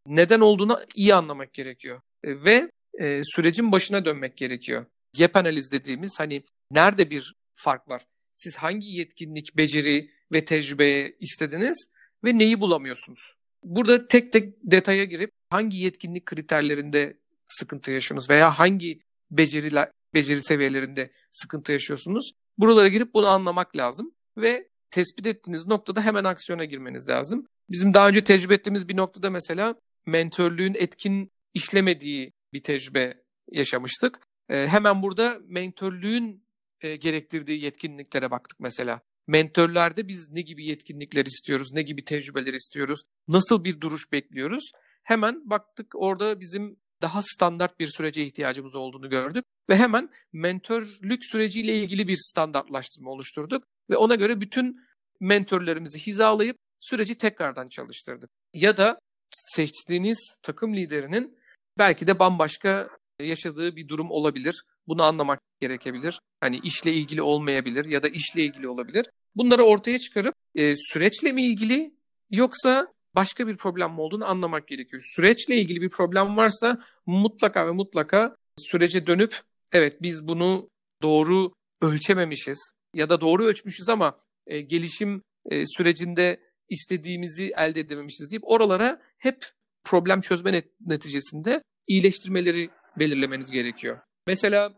neden 0.06 0.40
olduğunu 0.40 0.80
iyi 0.96 1.16
anlamak 1.16 1.54
gerekiyor. 1.54 2.02
E, 2.24 2.44
ve 2.44 2.72
e, 3.00 3.22
sürecin 3.24 3.72
başına 3.72 4.06
dönmek 4.06 4.38
gerekiyor. 4.38 4.86
Gap 5.18 5.36
analiz 5.36 5.72
dediğimiz 5.72 6.20
hani 6.20 6.44
nerede 6.72 7.10
bir 7.10 7.34
fark 7.54 7.90
var? 7.90 8.06
Siz 8.32 8.56
hangi 8.56 8.88
yetkinlik, 8.88 9.58
beceri 9.58 10.10
ve 10.32 10.46
tecrübeye 10.46 11.16
istediniz 11.20 11.88
ve 12.24 12.38
neyi 12.38 12.60
bulamıyorsunuz? 12.60 13.34
Burada 13.64 14.08
tek 14.08 14.34
tek 14.34 14.54
detaya 14.64 15.04
girip 15.04 15.32
hangi 15.50 15.78
yetkinlik 15.78 16.26
kriterlerinde 16.26 17.18
sıkıntı 17.48 17.92
yaşıyorsunuz 17.92 18.30
veya 18.30 18.60
hangi 18.60 19.02
beceriler, 19.32 19.92
beceri 20.14 20.42
seviyelerinde 20.42 21.12
sıkıntı 21.32 21.72
yaşıyorsunuz? 21.72 22.32
Buralara 22.58 22.88
girip 22.88 23.14
bunu 23.14 23.28
anlamak 23.28 23.78
lazım 23.78 24.14
ve 24.38 24.68
tespit 24.90 25.26
ettiğiniz 25.26 25.68
noktada 25.68 26.02
hemen 26.02 26.24
aksiyona 26.24 26.66
girmeniz 26.66 27.08
lazım. 27.08 27.48
Bizim 27.70 27.94
daha 27.94 28.08
önce 28.08 28.24
tecrübe 28.24 28.54
ettiğimiz 28.54 28.88
bir 28.88 28.98
noktada 28.98 29.30
mesela 29.30 29.76
mentörlüğün 30.06 30.74
etkin 30.78 31.32
işlemediği 31.54 32.34
bir 32.54 32.64
tecrübe 32.64 33.24
yaşamıştık. 33.52 34.20
E, 34.50 34.68
hemen 34.68 35.02
burada 35.02 35.40
mentörlüğün 35.44 36.46
e, 36.82 36.96
gerektirdiği 36.96 37.64
yetkinliklere 37.64 38.32
baktık 38.32 38.60
mesela. 38.60 39.02
Mentörlerde 39.28 40.08
biz 40.08 40.30
ne 40.30 40.42
gibi 40.42 40.66
yetkinlikler 40.66 41.26
istiyoruz, 41.26 41.74
ne 41.74 41.82
gibi 41.82 42.06
tecrübeler 42.06 42.54
istiyoruz, 42.54 43.02
nasıl 43.28 43.64
bir 43.64 43.82
duruş 43.82 44.12
bekliyoruz? 44.12 44.72
Hemen 45.04 45.50
baktık 45.50 45.88
orada 45.96 46.40
bizim 46.40 46.78
daha 47.02 47.22
standart 47.22 47.80
bir 47.80 47.88
sürece 47.88 48.26
ihtiyacımız 48.26 48.76
olduğunu 48.76 49.10
gördük 49.10 49.46
ve 49.70 49.76
hemen 49.76 50.10
mentörlük 50.34 51.26
süreciyle 51.26 51.80
ilgili 51.80 52.08
bir 52.08 52.18
standartlaştırma 52.18 53.12
oluşturduk 53.12 53.64
ve 53.90 53.98
ona 53.98 54.16
göre 54.16 54.42
bütün 54.42 54.82
mentörlerimizi 55.20 56.00
hizalayıp 56.00 56.58
süreci 56.80 57.18
tekrardan 57.18 57.70
çalıştırdık. 57.70 58.30
Ya 58.54 58.78
da 58.78 59.00
seçtiğiniz 59.30 60.38
takım 60.44 60.76
liderinin 60.76 61.38
belki 61.82 62.08
de 62.08 62.20
bambaşka 62.20 62.90
yaşadığı 63.20 63.76
bir 63.76 63.88
durum 63.88 64.12
olabilir. 64.12 64.64
Bunu 64.88 65.04
anlamak 65.04 65.40
gerekebilir. 65.60 66.20
Hani 66.40 66.60
işle 66.64 66.94
ilgili 66.94 67.22
olmayabilir 67.22 67.86
ya 67.86 68.04
da 68.04 68.08
işle 68.08 68.44
ilgili 68.44 68.68
olabilir. 68.68 69.06
Bunları 69.36 69.64
ortaya 69.64 70.00
çıkarıp 70.00 70.36
e, 70.56 70.76
süreçle 70.76 71.32
mi 71.32 71.42
ilgili 71.42 71.94
yoksa 72.32 72.88
başka 73.16 73.48
bir 73.48 73.58
problem 73.58 73.92
mi 73.92 74.02
olduğunu 74.02 74.26
anlamak 74.26 74.68
gerekiyor. 74.68 75.02
Süreçle 75.16 75.56
ilgili 75.56 75.82
bir 75.82 75.90
problem 75.90 76.38
varsa 76.38 76.84
mutlaka 77.06 77.68
ve 77.68 77.72
mutlaka 77.72 78.36
sürece 78.58 79.08
dönüp 79.08 79.42
evet 79.72 80.02
biz 80.02 80.28
bunu 80.28 80.70
doğru 81.02 81.54
ölçememişiz 81.82 82.72
ya 82.96 83.10
da 83.10 83.22
doğru 83.22 83.44
ölçmüşüz 83.44 83.90
ama 83.90 84.18
e, 84.48 84.62
gelişim 84.62 85.22
e, 85.50 85.66
sürecinde 85.66 86.40
istediğimizi 86.70 87.54
elde 87.58 87.80
edememişiz 87.80 88.32
deyip 88.32 88.44
oralara 88.52 89.02
hep 89.18 89.46
problem 89.84 90.22
çözme 90.22 90.52
net- 90.52 90.72
neticesinde 90.86 91.64
iyileştirmeleri 91.88 92.70
belirlemeniz 93.00 93.52
gerekiyor. 93.52 94.00
Mesela 94.28 94.74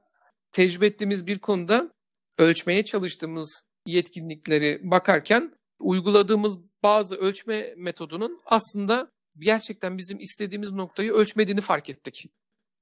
tecrübe 0.52 0.88
ettiğimiz 0.88 1.28
bir 1.28 1.39
konuda 1.39 1.92
ölçmeye 2.38 2.86
çalıştığımız 2.86 3.66
yetkinlikleri 3.86 4.80
bakarken 4.84 5.54
uyguladığımız 5.80 6.60
bazı 6.84 7.16
ölçme 7.16 7.74
metodunun 7.78 8.38
aslında 8.46 9.12
gerçekten 9.38 9.98
bizim 9.98 10.20
istediğimiz 10.20 10.72
noktayı 10.72 11.12
ölçmediğini 11.12 11.62
fark 11.62 11.89
ettik. 11.89 12.26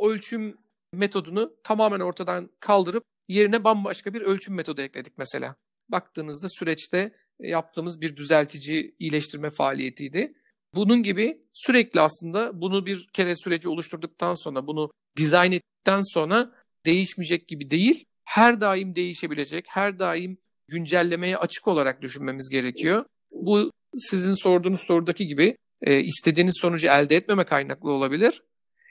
Ölçüm 0.01 0.57
metodunu 0.93 1.53
tamamen 1.63 1.99
ortadan 1.99 2.49
kaldırıp 2.59 3.03
yerine 3.27 3.63
bambaşka 3.63 4.13
bir 4.13 4.21
ölçüm 4.21 4.55
metodu 4.55 4.81
ekledik 4.81 5.17
mesela. 5.17 5.55
Baktığınızda 5.89 6.47
süreçte 6.49 7.15
yaptığımız 7.39 8.01
bir 8.01 8.15
düzeltici 8.15 8.95
iyileştirme 8.99 9.49
faaliyetiydi. 9.49 10.33
Bunun 10.75 11.03
gibi 11.03 11.41
sürekli 11.53 11.99
aslında 11.99 12.61
bunu 12.61 12.85
bir 12.85 13.07
kere 13.13 13.35
süreci 13.35 13.69
oluşturduktan 13.69 14.33
sonra, 14.33 14.67
bunu 14.67 14.91
dizayn 15.17 15.51
ettikten 15.51 16.01
sonra 16.13 16.51
değişmeyecek 16.85 17.47
gibi 17.47 17.69
değil, 17.69 18.05
her 18.23 18.61
daim 18.61 18.95
değişebilecek, 18.95 19.65
her 19.67 19.99
daim 19.99 20.37
güncellemeye 20.67 21.37
açık 21.37 21.67
olarak 21.67 22.01
düşünmemiz 22.01 22.49
gerekiyor. 22.49 23.05
Bu 23.31 23.71
sizin 23.97 24.35
sorduğunuz 24.35 24.81
sorudaki 24.81 25.27
gibi 25.27 25.57
e, 25.81 25.99
istediğiniz 25.99 26.57
sonucu 26.61 26.87
elde 26.87 27.15
etmeme 27.15 27.43
kaynaklı 27.43 27.91
olabilir. 27.91 28.43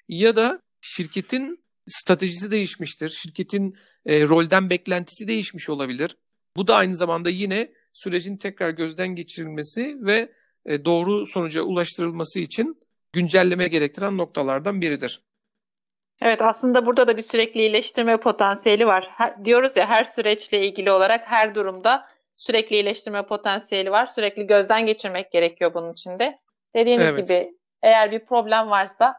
Ya 0.08 0.36
da 0.36 0.60
şirketin 0.80 1.64
stratejisi 1.88 2.50
değişmiştir. 2.50 3.08
Şirketin 3.08 3.74
e, 4.06 4.22
rolden 4.28 4.70
beklentisi 4.70 5.28
değişmiş 5.28 5.68
olabilir. 5.68 6.16
Bu 6.56 6.66
da 6.66 6.76
aynı 6.76 6.96
zamanda 6.96 7.30
yine 7.30 7.72
sürecin 7.92 8.36
tekrar 8.36 8.70
gözden 8.70 9.08
geçirilmesi 9.08 9.96
ve 10.00 10.32
e, 10.66 10.84
doğru 10.84 11.26
sonuca 11.26 11.62
ulaştırılması 11.62 12.40
için 12.40 12.80
güncelleme 13.12 13.68
gerektiren 13.68 14.18
noktalardan 14.18 14.80
biridir. 14.80 15.20
Evet 16.22 16.42
aslında 16.42 16.86
burada 16.86 17.06
da 17.06 17.16
bir 17.16 17.22
sürekli 17.22 17.60
iyileştirme 17.60 18.16
potansiyeli 18.16 18.86
var. 18.86 19.08
Ha, 19.10 19.36
diyoruz 19.44 19.76
ya 19.76 19.86
her 19.88 20.04
süreçle 20.04 20.66
ilgili 20.66 20.90
olarak 20.90 21.26
her 21.26 21.54
durumda 21.54 22.06
sürekli 22.36 22.76
iyileştirme 22.76 23.26
potansiyeli 23.26 23.90
var. 23.90 24.06
Sürekli 24.14 24.46
gözden 24.46 24.86
geçirmek 24.86 25.32
gerekiyor 25.32 25.74
bunun 25.74 25.92
için 25.92 26.18
de. 26.18 26.38
Dediğiniz 26.74 27.08
Evet. 27.08 27.18
gibi 27.18 27.50
eğer 27.82 28.12
bir 28.12 28.24
problem 28.24 28.70
varsa 28.70 29.14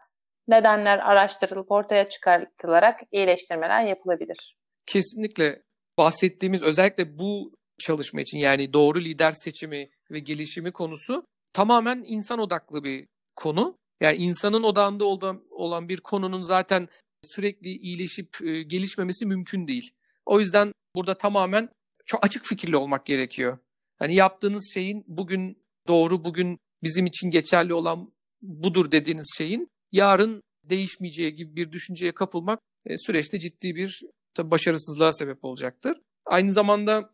nedenler 0.47 0.97
araştırılıp 0.97 1.71
ortaya 1.71 2.09
çıkartılarak 2.09 2.99
iyileştirmeler 3.11 3.83
yapılabilir. 3.83 4.57
Kesinlikle 4.85 5.61
bahsettiğimiz 5.97 6.63
özellikle 6.63 7.17
bu 7.17 7.51
çalışma 7.79 8.21
için 8.21 8.39
yani 8.39 8.73
doğru 8.73 8.99
lider 8.99 9.31
seçimi 9.31 9.89
ve 10.11 10.19
gelişimi 10.19 10.71
konusu 10.71 11.25
tamamen 11.53 12.03
insan 12.07 12.39
odaklı 12.39 12.83
bir 12.83 13.07
konu. 13.35 13.77
Yani 14.01 14.17
insanın 14.17 14.63
odağında 14.63 15.05
olan, 15.49 15.89
bir 15.89 15.97
konunun 15.97 16.41
zaten 16.41 16.87
sürekli 17.23 17.69
iyileşip 17.69 18.41
e, 18.41 18.63
gelişmemesi 18.63 19.25
mümkün 19.25 19.67
değil. 19.67 19.91
O 20.25 20.39
yüzden 20.39 20.73
burada 20.95 21.17
tamamen 21.17 21.69
çok 22.05 22.25
açık 22.25 22.45
fikirli 22.45 22.77
olmak 22.77 23.05
gerekiyor. 23.05 23.57
Hani 23.99 24.15
yaptığınız 24.15 24.71
şeyin 24.73 25.03
bugün 25.07 25.63
doğru, 25.87 26.25
bugün 26.25 26.59
bizim 26.83 27.05
için 27.05 27.31
geçerli 27.31 27.73
olan 27.73 28.13
budur 28.41 28.91
dediğiniz 28.91 29.33
şeyin 29.37 29.67
yarın 29.91 30.41
değişmeyeceği 30.63 31.35
gibi 31.35 31.55
bir 31.55 31.71
düşünceye 31.71 32.11
kapılmak 32.11 32.59
e, 32.85 32.97
süreçte 32.97 33.39
ciddi 33.39 33.75
bir 33.75 34.01
tabii 34.33 34.51
başarısızlığa 34.51 35.11
sebep 35.11 35.45
olacaktır. 35.45 35.97
Aynı 36.25 36.51
zamanda 36.51 37.13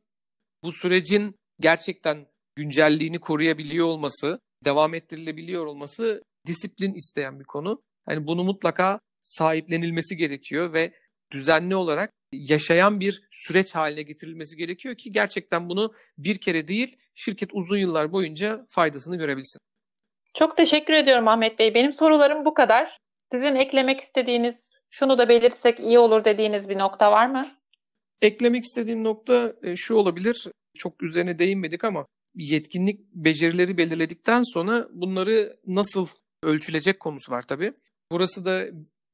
bu 0.64 0.72
sürecin 0.72 1.36
gerçekten 1.60 2.28
güncelliğini 2.58 3.20
koruyabiliyor 3.20 3.88
olması, 3.88 4.40
devam 4.66 4.94
ettirilebiliyor 4.94 5.66
olması 5.66 6.24
disiplin 6.48 6.94
isteyen 6.94 7.40
bir 7.40 7.46
konu. 7.46 7.82
Hani 8.06 8.28
bunu 8.28 8.44
mutlaka 8.44 9.00
sahiplenilmesi 9.22 10.18
gerekiyor 10.18 10.74
ve 10.74 10.94
düzenli 11.32 11.76
olarak 11.76 12.12
yaşayan 12.32 13.00
bir 13.00 13.28
süreç 13.32 13.76
haline 13.76 14.02
getirilmesi 14.02 14.58
gerekiyor 14.58 14.96
ki 14.96 15.12
gerçekten 15.12 15.70
bunu 15.70 15.94
bir 16.18 16.38
kere 16.38 16.68
değil 16.68 16.98
şirket 17.16 17.50
uzun 17.54 17.78
yıllar 17.78 18.12
boyunca 18.12 18.66
faydasını 18.70 19.18
görebilsin. 19.18 19.60
Çok 20.34 20.58
teşekkür 20.58 20.94
ediyorum 20.94 21.28
Ahmet 21.28 21.60
Bey. 21.60 21.74
Benim 21.74 21.94
sorularım 21.94 22.46
bu 22.46 22.54
kadar. 22.54 22.98
Sizin 23.32 23.56
eklemek 23.56 24.02
istediğiniz, 24.02 24.70
şunu 24.90 25.18
da 25.18 25.30
belirtsek 25.30 25.80
iyi 25.80 26.00
olur 26.00 26.26
dediğiniz 26.26 26.70
bir 26.70 26.78
nokta 26.78 27.12
var 27.12 27.28
mı? 27.28 27.48
Eklemek 28.22 28.64
istediğim 28.64 29.04
nokta 29.04 29.54
e, 29.64 29.76
şu 29.76 29.96
olabilir. 29.96 30.48
Çok 30.78 31.04
üzerine 31.04 31.40
değinmedik 31.40 31.84
ama 31.84 32.06
yetkinlik 32.38 33.00
becerileri 33.14 33.78
belirledikten 33.78 34.44
sonra 34.54 34.88
bunları 34.92 35.58
nasıl 35.68 36.08
ölçülecek 36.44 37.00
konusu 37.00 37.32
var 37.32 37.48
tabii. 37.48 37.72
Burası 38.12 38.46
da 38.46 38.66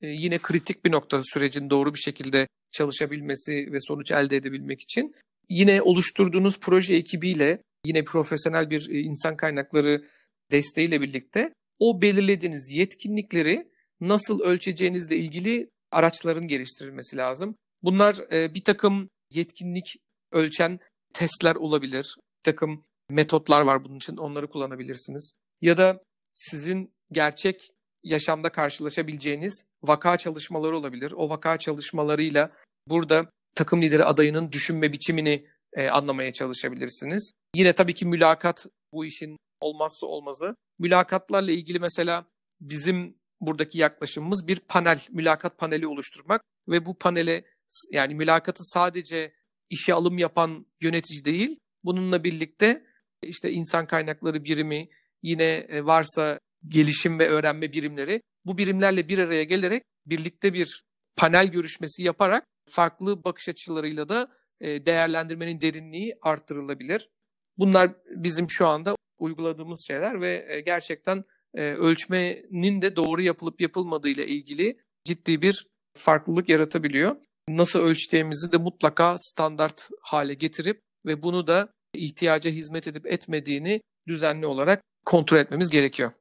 e, 0.01 0.07
yine 0.07 0.37
kritik 0.37 0.85
bir 0.85 0.91
nokta 0.91 1.21
sürecin 1.23 1.69
doğru 1.69 1.93
bir 1.93 1.99
şekilde 1.99 2.47
çalışabilmesi 2.71 3.71
ve 3.71 3.77
sonuç 3.79 4.11
elde 4.11 4.35
edebilmek 4.35 4.81
için. 4.81 5.15
Yine 5.49 5.81
oluşturduğunuz 5.81 6.59
proje 6.59 6.95
ekibiyle 6.95 7.61
yine 7.85 8.03
profesyonel 8.03 8.69
bir 8.69 8.89
e, 8.89 8.99
insan 8.99 9.37
kaynakları 9.37 10.05
desteğiyle 10.51 11.01
birlikte 11.01 11.53
o 11.79 12.01
belirlediğiniz 12.01 12.71
yetkinlikleri 12.71 13.67
nasıl 14.01 14.39
ölçeceğinizle 14.39 15.17
ilgili 15.17 15.69
araçların 15.91 16.47
geliştirilmesi 16.47 17.17
lazım. 17.17 17.55
Bunlar 17.83 18.31
e, 18.31 18.53
bir 18.53 18.63
takım 18.63 19.09
yetkinlik 19.31 19.95
ölçen 20.31 20.79
testler 21.13 21.55
olabilir. 21.55 22.15
Bir 22.19 22.51
takım 22.51 22.83
metotlar 23.13 23.61
var 23.61 23.85
bunun 23.85 23.95
için 23.95 24.17
onları 24.17 24.47
kullanabilirsiniz. 24.47 25.33
Ya 25.61 25.77
da 25.77 26.03
sizin 26.33 26.93
gerçek 27.11 27.71
yaşamda 28.03 28.49
karşılaşabileceğiniz 28.49 29.65
vaka 29.83 30.17
çalışmaları 30.17 30.77
olabilir. 30.77 31.11
O 31.11 31.29
vaka 31.29 31.57
çalışmalarıyla 31.57 32.51
burada 32.87 33.29
takım 33.55 33.81
lideri 33.81 34.03
adayının 34.03 34.51
düşünme 34.51 34.93
biçimini 34.93 35.47
e, 35.73 35.89
anlamaya 35.89 36.33
çalışabilirsiniz. 36.33 37.31
Yine 37.55 37.73
tabii 37.73 37.93
ki 37.93 38.05
mülakat 38.05 38.65
bu 38.93 39.05
işin 39.05 39.37
olmazsa 39.61 40.07
olmazı. 40.07 40.55
Mülakatlarla 40.79 41.51
ilgili 41.51 41.79
mesela 41.79 42.25
bizim 42.61 43.17
buradaki 43.41 43.77
yaklaşımımız 43.77 44.47
bir 44.47 44.59
panel, 44.59 44.99
mülakat 45.09 45.57
paneli 45.57 45.87
oluşturmak 45.87 46.41
ve 46.67 46.85
bu 46.85 46.97
panele 46.97 47.45
yani 47.91 48.15
mülakatı 48.15 48.63
sadece 48.63 49.33
işe 49.69 49.93
alım 49.93 50.17
yapan 50.17 50.65
yönetici 50.81 51.25
değil, 51.25 51.59
bununla 51.83 52.23
birlikte 52.23 52.83
işte 53.23 53.51
insan 53.51 53.87
kaynakları 53.87 54.43
birimi, 54.43 54.87
yine 55.23 55.43
e, 55.43 55.85
varsa 55.85 56.39
gelişim 56.67 57.19
ve 57.19 57.29
öğrenme 57.29 57.73
birimleri 57.73 58.21
bu 58.45 58.57
birimlerle 58.57 59.07
bir 59.07 59.17
araya 59.17 59.43
gelerek 59.43 59.83
birlikte 60.05 60.53
bir 60.53 60.83
panel 61.15 61.47
görüşmesi 61.47 62.03
yaparak 62.03 62.45
farklı 62.69 63.23
bakış 63.23 63.49
açılarıyla 63.49 64.09
da 64.09 64.27
e, 64.61 64.85
değerlendirmenin 64.85 65.61
derinliği 65.61 66.15
arttırılabilir. 66.21 67.09
Bunlar 67.57 67.91
bizim 68.15 68.49
şu 68.49 68.67
anda 68.67 68.95
uyguladığımız 69.17 69.85
şeyler 69.87 70.21
ve 70.21 70.45
e, 70.49 70.61
gerçekten 70.61 71.23
ölçmenin 71.55 72.81
de 72.81 72.95
doğru 72.95 73.21
yapılıp 73.21 73.61
yapılmadığı 73.61 74.09
ile 74.09 74.27
ilgili 74.27 74.77
ciddi 75.03 75.41
bir 75.41 75.67
farklılık 75.97 76.49
yaratabiliyor. 76.49 77.15
Nasıl 77.49 77.79
ölçtüğümüzü 77.79 78.51
de 78.51 78.57
mutlaka 78.57 79.15
standart 79.17 79.89
hale 80.01 80.33
getirip 80.33 80.81
ve 81.05 81.23
bunu 81.23 81.47
da 81.47 81.73
ihtiyaca 81.93 82.51
hizmet 82.51 82.87
edip 82.87 83.05
etmediğini 83.05 83.81
düzenli 84.07 84.45
olarak 84.45 84.81
kontrol 85.05 85.37
etmemiz 85.37 85.69
gerekiyor. 85.69 86.11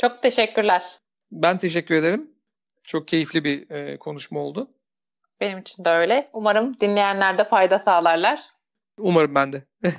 Çok 0.00 0.22
teşekkürler. 0.22 0.98
Ben 1.32 1.58
teşekkür 1.58 1.94
ederim. 1.94 2.30
Çok 2.82 3.08
keyifli 3.08 3.44
bir 3.44 3.70
e, 3.70 3.96
konuşma 3.96 4.40
oldu. 4.40 4.70
Benim 5.40 5.58
için 5.58 5.84
de 5.84 5.90
öyle. 5.90 6.30
Umarım 6.32 6.80
dinleyenler 6.80 7.38
de 7.38 7.44
fayda 7.44 7.78
sağlarlar. 7.78 8.42
Umarım 8.98 9.34
ben 9.34 9.52
de. 9.52 9.64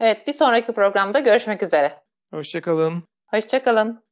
evet, 0.00 0.26
bir 0.26 0.32
sonraki 0.32 0.72
programda 0.72 1.20
görüşmek 1.20 1.62
üzere. 1.62 2.02
Hoşçakalın. 2.30 3.04
Hoşçakalın. 3.26 4.04